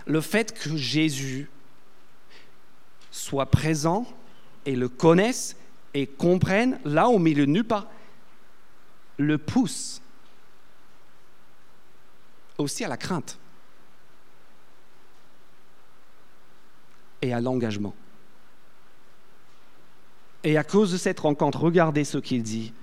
le 0.04 0.20
fait 0.20 0.52
que 0.52 0.76
Jésus 0.76 1.48
soit 3.10 3.46
présent 3.46 4.06
et 4.66 4.76
le 4.76 4.90
connaisse 4.90 5.56
et 5.94 6.06
comprenne 6.06 6.78
là 6.84 7.08
milieu 7.18 7.46
de 7.46 7.50
nulle 7.50 7.64
part, 7.64 7.88
le 9.16 9.38
pousse 9.38 10.02
aussi 12.58 12.84
à 12.84 12.88
la 12.88 12.98
crainte 12.98 13.38
et 17.22 17.32
à 17.32 17.40
l'engagement. 17.40 17.94
Et 20.44 20.58
à 20.58 20.64
cause 20.64 20.92
de 20.92 20.98
cette 20.98 21.20
rencontre, 21.20 21.60
regardez 21.60 22.04
ce 22.04 22.18
qu'il 22.18 22.42
dit. 22.42 22.74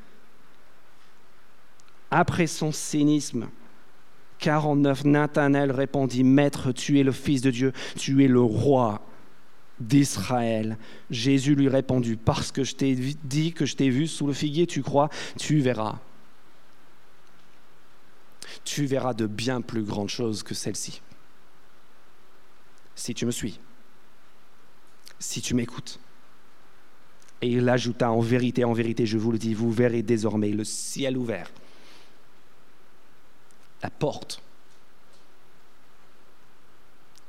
Après 2.12 2.48
son 2.48 2.72
cynisme, 2.72 3.48
49, 4.40 5.06
Nathanaël 5.06 5.72
répondit, 5.72 6.24
Maître, 6.24 6.72
tu 6.72 7.00
es 7.00 7.04
le 7.04 7.12
Fils 7.12 7.42
de 7.42 7.52
Dieu, 7.52 7.74
tu 7.96 8.24
es 8.24 8.28
le 8.28 8.42
roi 8.42 9.02
d'Israël. 9.80 10.78
Jésus 11.10 11.56
lui 11.56 11.70
répondit, 11.70 12.16
Parce 12.16 12.52
que 12.52 12.64
je 12.64 12.76
t'ai 12.76 12.96
dit 12.96 13.54
que 13.54 13.66
je 13.66 13.76
t'ai 13.76 13.90
vu 13.90 14.08
sous 14.08 14.28
le 14.28 14.34
figuier, 14.34 14.68
tu 14.68 14.84
crois, 14.84 15.10
tu 15.38 15.60
verras 15.60 16.00
tu 18.68 18.86
verras 18.86 19.14
de 19.14 19.28
bien 19.28 19.62
plus 19.62 19.84
grandes 19.84 20.10
choses 20.10 20.44
que 20.44 20.54
celles-ci. 20.54 21.02
Si 22.96 23.14
tu 23.14 23.26
me 23.26 23.32
suis, 23.32 23.60
si 25.20 25.42
tu 25.42 25.54
m'écoutes. 25.54 26.00
Et 27.42 27.48
il 27.48 27.70
ajouta, 27.70 28.12
en 28.12 28.20
vérité, 28.20 28.66
en 28.66 28.74
vérité, 28.74 29.06
je 29.06 29.18
vous 29.18 29.32
le 29.32 29.38
dis, 29.38 29.54
vous 29.54 29.72
verrez 29.72 30.02
désormais 30.02 30.50
le 30.50 30.64
ciel 30.64 31.18
ouvert, 31.18 31.50
la 33.82 33.90
porte 33.90 34.42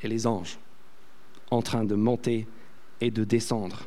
et 0.02 0.08
les 0.08 0.26
anges 0.26 0.58
en 1.50 1.62
train 1.62 1.84
de 1.84 1.94
monter 1.94 2.46
et 3.00 3.10
de 3.10 3.24
descendre 3.24 3.86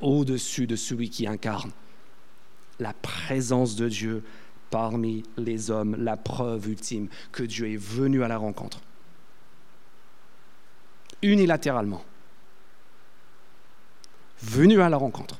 au-dessus 0.00 0.66
de 0.66 0.76
celui 0.76 1.10
qui 1.10 1.26
incarne 1.26 1.72
la 2.78 2.92
présence 2.92 3.76
de 3.76 3.88
Dieu 3.88 4.24
parmi 4.70 5.22
les 5.36 5.70
hommes 5.70 5.96
la 5.98 6.16
preuve 6.16 6.68
ultime 6.68 7.08
que 7.32 7.42
Dieu 7.42 7.70
est 7.70 7.76
venu 7.76 8.22
à 8.22 8.28
la 8.28 8.36
rencontre. 8.36 8.80
Unilatéralement. 11.22 12.04
Venu 14.42 14.80
à 14.82 14.88
la 14.88 14.98
rencontre. 14.98 15.38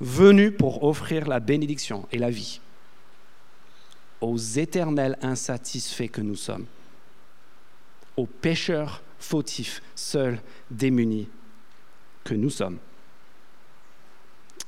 Venu 0.00 0.50
pour 0.50 0.82
offrir 0.82 1.28
la 1.28 1.40
bénédiction 1.40 2.08
et 2.10 2.18
la 2.18 2.30
vie 2.30 2.60
aux 4.26 4.36
éternels 4.36 5.16
insatisfaits 5.22 6.08
que 6.08 6.20
nous 6.20 6.34
sommes, 6.34 6.66
aux 8.16 8.26
pécheurs 8.26 9.02
fautifs, 9.18 9.82
seuls, 9.94 10.40
démunis 10.70 11.28
que 12.24 12.34
nous 12.34 12.50
sommes, 12.50 12.78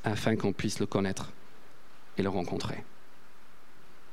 afin 0.04 0.36
qu'on 0.36 0.52
puisse 0.52 0.78
le 0.78 0.86
connaître 0.86 1.32
et 2.16 2.22
le 2.22 2.28
rencontrer. 2.28 2.84